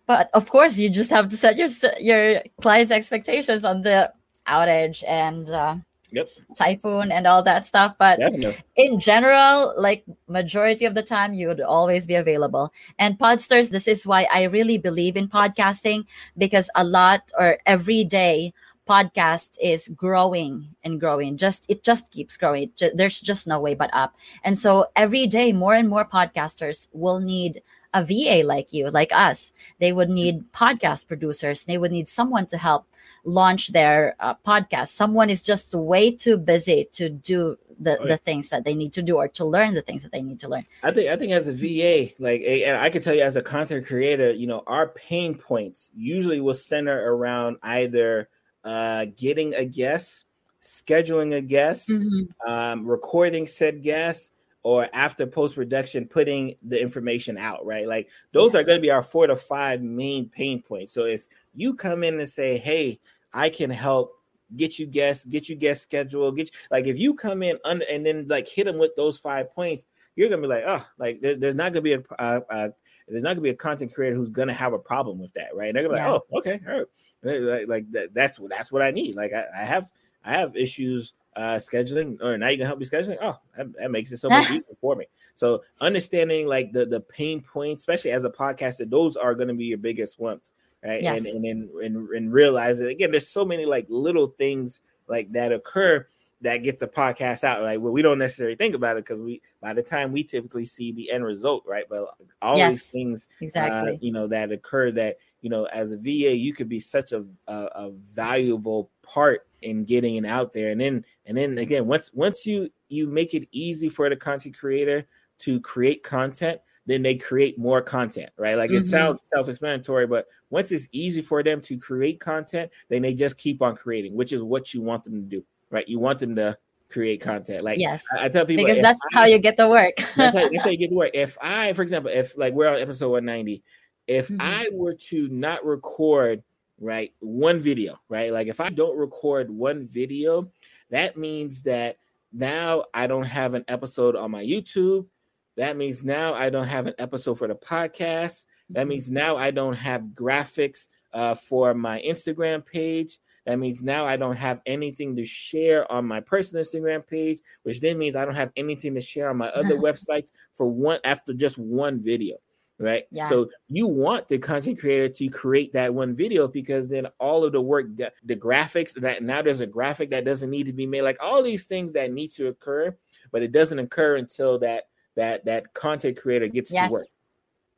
but 0.06 0.30
of 0.34 0.50
course, 0.50 0.78
you 0.78 0.90
just 0.90 1.10
have 1.10 1.30
to 1.30 1.38
set 1.38 1.58
your 1.58 1.70
your 2.00 2.44
clients' 2.62 2.92
expectations 2.92 3.64
on 3.64 3.82
the 3.82 4.12
outage 4.48 5.04
and 5.08 5.50
uh, 5.50 5.76
yep. 6.12 6.28
typhoon 6.56 7.12
and 7.12 7.28
all 7.28 7.44
that 7.44 7.66
stuff. 7.66 7.96
But 7.98 8.20
Definitely. 8.20 8.58
in 8.76 9.00
general, 9.00 9.74
like 9.78 10.04
majority 10.28 10.86
of 10.86 10.96
the 10.96 11.04
time, 11.04 11.34
you 11.34 11.48
would 11.48 11.62
always 11.62 12.06
be 12.06 12.16
available. 12.16 12.72
And 13.00 13.18
Podsters, 13.18 13.70
this 13.70 13.88
is 13.88 14.06
why 14.06 14.28
I 14.32 14.44
really 14.44 14.78
believe 14.78 15.16
in 15.18 15.28
podcasting 15.28 16.06
because 16.38 16.70
a 16.76 16.84
lot 16.84 17.32
or 17.38 17.58
every 17.66 18.04
day 18.04 18.54
podcast 18.88 19.58
is 19.62 19.88
growing 19.88 20.68
and 20.84 21.00
growing 21.00 21.38
just 21.38 21.66
it 21.70 21.86
just 21.86 22.12
keeps 22.12 22.36
growing 22.36 22.70
there's 22.94 23.22
just 23.22 23.48
no 23.48 23.58
way 23.58 23.74
but 23.74 23.90
up 23.94 24.14
and 24.44 24.58
so 24.58 24.86
every 24.94 25.26
day 25.26 25.54
more 25.54 25.74
and 25.74 25.88
more 25.88 26.04
podcasters 26.04 26.90
will 26.92 27.22
need 27.22 27.62
a 27.94 28.04
VA 28.04 28.42
like 28.46 28.74
you, 28.74 28.90
like 28.90 29.12
us. 29.14 29.54
They 29.80 29.94
would 29.94 30.10
need 30.10 30.52
podcast 30.52 31.08
producers. 31.08 31.66
They 31.66 31.78
would 31.78 31.92
need 31.92 32.08
someone 32.08 32.48
to 32.48 32.58
help 32.58 32.86
launch 33.26 33.70
their 33.70 34.16
uh, 34.20 34.36
podcast. 34.46 34.90
Someone 34.90 35.30
is 35.30 35.42
just 35.42 35.74
way 35.74 36.12
too 36.12 36.38
busy 36.38 36.90
to 36.94 37.10
do 37.10 37.58
the, 37.80 38.00
oh, 38.00 38.08
the 38.08 38.18
things 38.18 38.50
that 38.50 38.64
they 38.64 38.74
need 38.74 38.94
to 38.94 39.02
do 39.02 39.18
or 39.18 39.28
to 39.30 39.46
learn 39.46 39.74
the 39.74 39.82
things 39.82 40.04
that 40.04 40.12
they 40.12 40.22
need 40.22 40.40
to 40.42 40.48
learn. 40.48 40.66
I 40.84 40.92
think 40.92 41.10
I 41.10 41.16
think 41.16 41.32
as 41.32 41.48
a 41.48 41.54
VA, 41.54 42.14
like 42.20 42.42
and 42.42 42.78
I 42.78 42.90
can 42.90 43.02
tell 43.02 43.16
you 43.16 43.22
as 43.22 43.36
a 43.36 43.42
content 43.42 43.86
creator, 43.86 44.32
you 44.32 44.48
know, 44.48 44.64
our 44.68 44.90
pain 44.90 45.36
points 45.36 45.92
usually 45.96 46.42
will 46.42 46.54
center 46.54 47.14
around 47.14 47.58
either 47.64 48.30
uh, 48.64 49.06
getting 49.18 49.54
a 49.56 49.66
guest, 49.66 50.26
scheduling 50.62 51.36
a 51.36 51.42
guest, 51.42 51.90
mm-hmm. 51.90 52.50
um, 52.50 52.86
recording 52.86 53.48
said 53.48 53.82
guest, 53.82 54.33
or 54.64 54.88
after 54.94 55.26
post 55.28 55.56
production 55.56 56.06
putting 56.08 56.56
the 56.64 56.82
information 56.82 57.38
out 57.38 57.66
right 57.66 57.88
like 57.88 58.10
those 58.32 58.54
yes. 58.54 58.64
are 58.64 58.66
going 58.66 58.78
to 58.78 58.82
be 58.82 58.90
our 58.90 59.02
four 59.02 59.28
to 59.28 59.36
five 59.36 59.82
main 59.82 60.28
pain 60.30 60.62
points 60.62 60.94
so 60.94 61.04
if 61.04 61.28
you 61.54 61.74
come 61.74 62.04
in 62.04 62.20
and 62.20 62.30
say 62.30 62.58
hey 62.58 63.00
i 63.34 63.50
can 63.50 63.70
help 63.70 64.14
get 64.56 64.80
you 64.80 64.86
guests 64.86 65.26
get 65.26 65.50
you 65.50 65.56
guest 65.56 65.82
schedule 65.82 66.32
get 66.32 66.48
you, 66.48 66.58
like 66.72 66.86
if 66.88 66.98
you 66.98 67.14
come 67.14 67.44
in 67.44 67.58
under 67.66 67.86
and 67.90 68.06
then 68.06 68.26
like 68.28 68.48
hit 68.48 68.66
them 68.66 68.78
with 68.78 68.96
those 68.96 69.18
five 69.18 69.54
points 69.54 69.86
you're 70.16 70.30
gonna 70.30 70.42
be 70.42 70.48
like 70.48 70.64
oh 70.66 70.86
like 70.98 71.22
there, 71.22 71.36
there's 71.36 71.56
not 71.56 71.74
gonna 71.74 71.82
be 71.82 71.94
a, 71.94 72.04
a, 72.20 72.42
a 72.50 72.74
there's 73.08 73.24
not 73.24 73.32
gonna 73.32 73.42
be 73.42 73.50
a 73.50 73.56
content 73.56 73.94
creator 73.94 74.16
who's 74.16 74.30
gonna 74.30 74.54
have 74.54 74.74
a 74.74 74.80
problem 74.80 75.20
with 75.20 75.34
that, 75.34 75.56
right? 75.56 75.68
And 75.68 75.76
they're 75.76 75.84
gonna 75.84 75.96
be 75.96 76.00
yeah. 76.00 76.12
like, 76.12 76.22
oh, 76.32 76.38
okay, 76.40 76.60
all 76.68 76.80
right. 76.80 77.42
Like, 77.42 77.68
like 77.68 77.92
that, 77.92 78.14
that's 78.14 78.40
what 78.40 78.50
that's 78.50 78.72
what 78.72 78.82
I 78.82 78.92
need. 78.92 79.16
Like 79.16 79.34
I, 79.34 79.46
I 79.56 79.66
have 79.66 79.90
I 80.24 80.32
have 80.32 80.56
issues 80.56 81.14
uh, 81.36 81.56
scheduling, 81.56 82.22
or 82.22 82.38
now 82.38 82.50
you 82.50 82.58
can 82.58 82.66
help 82.66 82.80
me 82.80 82.86
scheduling. 82.86 83.18
Oh, 83.22 83.38
that, 83.58 83.74
that 83.74 83.92
makes 83.92 84.12
it 84.12 84.18
so 84.18 84.30
much 84.30 84.50
easier 84.52 84.76
for 84.80 84.96
me. 84.96 85.06
So 85.36 85.64
understanding 85.82 86.48
like 86.48 86.72
the 86.72 86.86
the 86.86 87.02
pain 87.02 87.42
points, 87.42 87.82
especially 87.82 88.12
as 88.12 88.24
a 88.24 88.30
podcaster, 88.30 88.90
those 88.90 89.16
are 89.16 89.36
going 89.36 89.48
to 89.48 89.54
be 89.54 89.66
your 89.66 89.78
biggest 89.78 90.20
ones, 90.20 90.54
right? 90.84 91.02
Yes. 91.02 91.26
And 91.26 91.46
and 91.46 91.70
and 91.82 92.10
and 92.10 92.34
realize 92.34 92.80
it 92.80 92.90
again. 92.90 93.12
There's 93.12 93.28
so 93.28 93.44
many 93.44 93.66
like 93.66 93.86
little 93.90 94.28
things 94.28 94.82
like 95.08 95.32
that 95.34 95.52
occur 95.52 96.08
that 96.42 96.58
get 96.58 96.78
the 96.78 96.88
podcast 96.88 97.44
out. 97.44 97.64
Like 97.64 97.80
well, 97.80 97.94
we 97.94 98.02
don't 98.02 98.20
necessarily 98.20 98.56
think 98.56 98.76
about 98.76 98.98
it 98.98 99.06
because 99.06 99.20
we 99.20 99.42
by 99.60 99.74
the 99.74 99.84
time 99.84 100.12
we 100.12 100.24
typically 100.24 100.66
see 100.66 100.92
the 100.92 101.10
end 101.10 101.26
result, 101.26 101.64
right? 101.66 101.86
But 101.90 102.06
all 102.42 102.58
yes, 102.58 102.74
these 102.74 102.92
things, 102.92 103.28
uh, 103.42 103.46
exactly, 103.46 103.94
uh, 103.94 103.98
you 104.02 104.12
know, 104.12 104.28
that 104.28 104.52
occur 104.52 104.92
that 104.92 105.18
you 105.42 105.50
know, 105.50 105.66
as 105.66 105.92
a 105.92 105.98
VA, 105.98 106.36
you 106.36 106.54
could 106.54 106.70
be 106.70 106.80
such 106.80 107.12
a, 107.12 107.26
a, 107.48 107.54
a 107.54 107.92
valuable 107.92 108.90
part 109.02 109.46
in 109.64 109.86
getting 109.86 110.16
it 110.16 110.26
out 110.26 110.54
there. 110.54 110.70
And 110.70 110.80
then 110.80 111.06
and 111.26 111.38
then 111.38 111.58
again, 111.58 111.88
once 111.88 112.12
once 112.14 112.46
you 112.46 112.70
you 112.90 113.08
make 113.08 113.34
it 113.34 113.48
easy 113.52 113.90
for 113.90 114.10
the 114.10 114.16
content 114.16 114.58
creator 114.58 115.06
to 115.40 115.60
create 115.62 116.04
content, 116.04 116.60
then 116.86 117.02
they 117.02 117.16
create 117.16 117.58
more 117.58 117.82
content, 117.82 118.30
right? 118.38 118.58
Like 118.58 118.70
mm-hmm. 118.70 118.84
it 118.84 118.88
sounds 118.88 119.24
self-explanatory, 119.34 120.08
but 120.08 120.28
once 120.50 120.72
it's 120.72 120.88
easy 120.92 121.22
for 121.22 121.42
them 121.42 121.62
to 121.62 121.78
create 121.78 122.20
content, 122.20 122.72
then 122.90 123.02
they 123.02 123.14
just 123.14 123.38
keep 123.38 123.62
on 123.62 123.76
creating, 123.76 124.16
which 124.16 124.34
is 124.34 124.44
what 124.44 124.74
you 124.74 124.82
want 124.82 125.04
them 125.04 125.16
to 125.16 125.38
do, 125.38 125.44
right? 125.72 125.88
You 125.88 126.00
want 126.00 126.20
them 126.20 126.36
to 126.36 126.58
create 126.90 127.22
content. 127.22 127.64
Like 127.64 127.80
yes, 127.80 128.06
I, 128.18 128.26
I 128.26 128.30
tell 128.30 128.46
people 128.46 128.66
because 128.66 128.82
that's 128.82 129.00
I, 129.14 129.20
how 129.20 129.26
you 129.26 129.40
get 129.40 129.58
the 129.58 129.68
work. 129.68 129.96
that's, 130.16 130.36
how, 130.36 130.50
that's 130.52 130.64
how 130.64 130.70
you 130.70 130.78
get 130.78 130.90
the 130.90 130.96
work. 130.96 131.12
If 131.14 131.38
I, 131.42 131.74
for 131.74 131.82
example, 131.82 132.12
if 132.14 132.38
like 132.38 132.54
we're 132.54 132.68
on 132.68 132.80
episode 132.80 133.10
190 133.10 133.64
if 134.08 134.28
mm-hmm. 134.28 134.42
I 134.42 134.70
were 134.72 134.94
to 134.94 135.28
not 135.30 135.66
record, 135.66 136.44
right, 136.84 137.14
one 137.20 137.60
video, 137.60 138.00
right, 138.10 138.32
like 138.32 138.48
if 138.48 138.60
I 138.60 138.70
don't 138.70 138.98
record 138.98 139.50
one 139.50 139.88
video, 139.88 140.52
that 140.90 141.18
means 141.18 141.64
that 141.64 141.98
now 142.32 142.86
I 142.94 143.08
don't 143.08 143.26
have 143.26 143.54
an 143.54 143.64
episode 143.68 144.16
on 144.16 144.32
my 144.32 144.44
YouTube. 144.44 145.08
That 145.56 145.78
means 145.78 146.04
now 146.04 146.34
I 146.34 146.50
don't 146.50 146.68
have 146.68 146.88
an 146.88 146.96
episode 146.98 147.38
for 147.38 147.48
the 147.48 147.56
podcast. 147.56 148.46
That 148.70 148.82
mm-hmm. 148.82 148.90
means 148.90 149.10
now 149.10 149.38
I 149.38 149.52
don't 149.52 149.76
have 149.76 150.02
graphics 150.14 150.88
uh, 151.14 151.36
for 151.36 151.74
my 151.74 152.02
Instagram 152.02 152.66
page. 152.66 153.20
That 153.46 153.60
means 153.60 153.84
now 153.84 154.06
I 154.06 154.16
don't 154.16 154.38
have 154.38 154.62
anything 154.66 155.16
to 155.18 155.26
share 155.26 155.90
on 155.92 156.06
my 156.06 156.22
personal 156.22 156.64
Instagram 156.64 157.06
page, 157.06 157.40
which 157.64 157.82
then 157.82 157.98
means 157.98 158.16
I 158.16 158.26
don't 158.26 158.36
have 158.36 158.52
anything 158.56 158.96
to 158.96 159.02
share 159.02 159.30
on 159.30 159.38
my 159.38 159.50
other 159.50 159.78
websites 159.78 160.30
for 160.54 160.68
one 160.68 161.00
after 161.04 161.34
just 161.34 161.58
one 161.58 162.00
video 162.00 162.38
right? 162.80 163.06
Yeah. 163.12 163.30
So 163.30 163.50
you 163.70 163.88
want 163.88 164.28
the 164.28 164.38
content 164.38 164.80
creator 164.80 165.10
to 165.10 165.30
create 165.30 165.74
that 165.74 165.94
one 165.94 166.16
video 166.16 166.48
because 166.48 166.90
then 166.90 167.08
all 167.20 167.44
of 167.44 167.52
the 167.52 167.62
work, 167.62 167.96
the, 167.96 168.12
the 168.24 168.36
graphics 168.36 168.94
that 168.94 169.24
now 169.24 169.42
there's 169.42 169.62
a 169.62 169.68
graphic 169.68 170.10
that 170.12 170.26
doesn't 170.26 170.50
need 170.50 170.68
to 170.68 170.74
be 170.74 170.86
made, 170.86 171.04
like 171.04 171.18
all 171.22 171.44
these 171.44 171.66
things 171.66 171.94
that 171.94 172.12
need 172.12 172.32
to 172.32 172.48
occur, 172.48 172.96
but 173.32 173.42
it 173.42 173.52
doesn't 173.52 173.80
occur 173.80 174.18
until 174.18 174.60
that 174.60 174.86
that 175.16 175.46
that 175.46 175.74
content 175.74 176.18
creator 176.18 176.48
gets 176.48 176.72
yes. 176.72 176.88
to 176.88 176.94
work. 176.94 177.08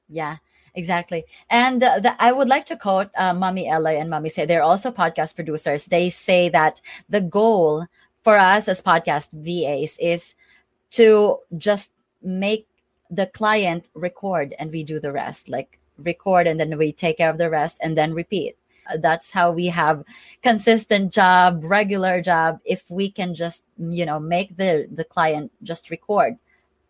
Yeah. 0.08 0.38
Exactly. 0.76 1.24
And 1.50 1.82
uh, 1.82 2.00
the, 2.00 2.22
I 2.22 2.34
would 2.34 2.50
like 2.50 2.66
to 2.66 2.76
quote 2.76 3.10
uh, 3.16 3.34
Mommy 3.34 3.68
Ella 3.68 3.94
and 3.94 4.10
Mommy 4.10 4.28
Say. 4.28 4.46
They're 4.46 4.62
also 4.62 4.92
podcast 4.92 5.36
producers. 5.36 5.86
They 5.86 6.10
say 6.10 6.50
that 6.50 6.82
the 7.08 7.22
goal 7.22 7.88
for 8.24 8.38
us 8.38 8.68
as 8.68 8.82
podcast 8.82 9.30
VAs 9.32 9.98
is 10.00 10.36
to 10.92 11.40
just 11.58 11.94
make 12.22 12.68
the 13.10 13.28
client 13.28 13.90
record 13.94 14.56
and 14.60 14.72
we 14.72 14.84
do 14.84 15.00
the 15.00 15.12
rest. 15.12 15.50
Like 15.50 15.80
record 15.98 16.48
and 16.48 16.60
then 16.60 16.78
we 16.78 16.92
take 16.92 17.18
care 17.18 17.30
of 17.30 17.38
the 17.38 17.50
rest 17.50 17.80
and 17.82 17.98
then 17.98 18.14
repeat. 18.14 18.58
Uh, 18.88 18.98
that's 18.98 19.32
how 19.32 19.52
we 19.52 19.68
have 19.68 20.04
consistent 20.44 21.12
job, 21.12 21.64
regular 21.64 22.22
job. 22.22 22.60
If 22.66 22.90
we 22.92 23.10
can 23.10 23.34
just, 23.34 23.66
you 23.78 24.06
know, 24.06 24.20
make 24.20 24.58
the, 24.58 24.88
the 24.92 25.04
client 25.04 25.52
just 25.64 25.90
record 25.90 26.38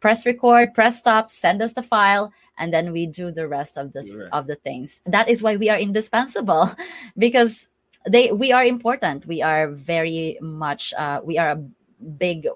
press 0.06 0.24
record, 0.24 0.72
press 0.76 1.00
stop, 1.00 1.32
send 1.32 1.64
us 1.64 1.74
the 1.74 1.82
file, 1.82 2.32
and 2.60 2.72
then 2.72 2.92
we 2.92 3.08
do 3.08 3.32
the 3.32 3.48
rest 3.48 3.76
of 3.76 3.92
the 3.94 4.30
of 4.32 4.46
the 4.46 4.56
things. 4.56 5.02
That 5.08 5.28
is 5.28 5.42
why 5.42 5.56
we 5.56 5.68
are 5.72 5.80
indispensable, 5.80 6.70
because 7.18 7.68
they 8.08 8.32
we 8.32 8.52
are 8.52 8.64
important. 8.64 9.26
We 9.26 9.42
are 9.42 9.68
very 9.68 10.38
much 10.42 10.94
uh, 10.94 11.22
we 11.24 11.40
are 11.40 11.50
a 11.58 11.64
big 12.20 12.48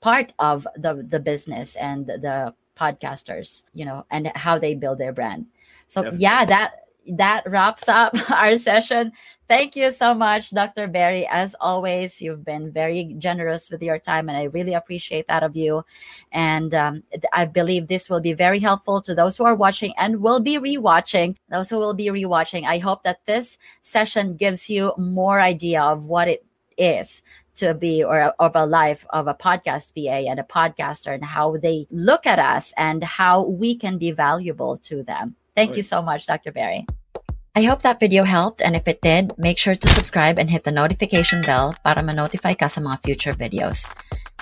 part 0.00 0.32
of 0.40 0.66
the 0.76 1.06
the 1.08 1.20
business 1.20 1.76
and 1.76 2.06
the 2.06 2.52
podcasters, 2.78 3.64
you 3.72 3.84
know, 3.84 4.06
and 4.10 4.30
how 4.34 4.58
they 4.58 4.74
build 4.74 4.98
their 4.98 5.12
brand. 5.12 5.46
So 5.86 6.02
Definitely. 6.02 6.22
yeah, 6.22 6.44
that 6.44 6.72
that 7.16 7.48
wraps 7.50 7.88
up 7.88 8.14
our 8.30 8.56
session. 8.56 9.12
Thank 9.48 9.76
you 9.76 9.90
so 9.92 10.12
much, 10.12 10.50
Dr. 10.50 10.86
Berry. 10.88 11.26
As 11.26 11.56
always, 11.58 12.20
you've 12.20 12.44
been 12.44 12.70
very 12.70 13.14
generous 13.18 13.70
with 13.70 13.82
your 13.82 13.98
time, 13.98 14.28
and 14.28 14.36
I 14.36 14.44
really 14.44 14.74
appreciate 14.74 15.26
that 15.28 15.42
of 15.42 15.56
you. 15.56 15.84
And 16.32 16.74
um, 16.74 17.02
I 17.32 17.46
believe 17.46 17.88
this 17.88 18.10
will 18.10 18.20
be 18.20 18.34
very 18.34 18.60
helpful 18.60 19.00
to 19.02 19.14
those 19.14 19.38
who 19.38 19.44
are 19.44 19.54
watching 19.54 19.94
and 19.96 20.20
will 20.20 20.40
be 20.40 20.58
rewatching. 20.58 21.36
Those 21.48 21.70
who 21.70 21.78
will 21.78 21.94
be 21.94 22.06
rewatching, 22.06 22.64
I 22.64 22.78
hope 22.78 23.04
that 23.04 23.24
this 23.24 23.58
session 23.80 24.36
gives 24.36 24.68
you 24.68 24.92
more 24.98 25.40
idea 25.40 25.82
of 25.82 26.06
what 26.06 26.28
it 26.28 26.44
is 26.76 27.22
to 27.58 27.74
be 27.74 28.02
or 28.02 28.34
of 28.38 28.52
a 28.54 28.66
life 28.66 29.06
of 29.10 29.26
a 29.26 29.34
podcast 29.34 29.92
VA 29.94 30.28
and 30.28 30.40
a 30.40 30.46
podcaster 30.46 31.14
and 31.14 31.24
how 31.24 31.56
they 31.56 31.86
look 31.90 32.26
at 32.26 32.38
us 32.38 32.72
and 32.76 33.02
how 33.04 33.42
we 33.42 33.74
can 33.76 33.98
be 33.98 34.10
valuable 34.10 34.76
to 34.88 35.02
them. 35.02 35.36
Thank 35.54 35.76
you 35.76 35.82
so 35.82 36.02
much, 36.02 36.26
Dr. 36.26 36.52
Berry. 36.52 36.86
I 37.56 37.62
hope 37.62 37.82
that 37.82 37.98
video 37.98 38.22
helped 38.22 38.62
and 38.62 38.76
if 38.76 38.86
it 38.86 39.02
did, 39.02 39.36
make 39.36 39.58
sure 39.58 39.74
to 39.74 39.88
subscribe 39.88 40.38
and 40.38 40.48
hit 40.48 40.62
the 40.62 40.70
notification 40.70 41.42
bell 41.42 41.74
para 41.82 42.02
ma-notify 42.02 42.54
ka 42.54 42.70
sa 42.70 42.80
mga 42.80 43.02
future 43.02 43.34
videos. 43.34 43.90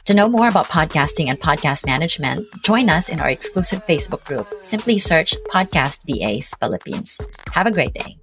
To 0.04 0.14
know 0.14 0.28
more 0.28 0.46
about 0.46 0.68
podcasting 0.68 1.32
and 1.32 1.40
podcast 1.40 1.86
management, 1.86 2.46
join 2.62 2.88
us 2.92 3.08
in 3.08 3.18
our 3.18 3.32
exclusive 3.32 3.84
Facebook 3.86 4.22
group. 4.24 4.46
Simply 4.60 4.98
search 4.98 5.34
Podcast 5.50 6.04
VAs 6.06 6.54
Philippines. 6.60 7.18
Have 7.50 7.66
a 7.66 7.72
great 7.72 7.94
day. 7.94 8.20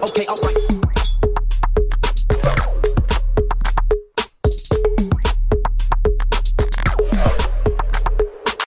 Okay, 0.00 0.24
all 0.30 0.38
right. 0.40 0.77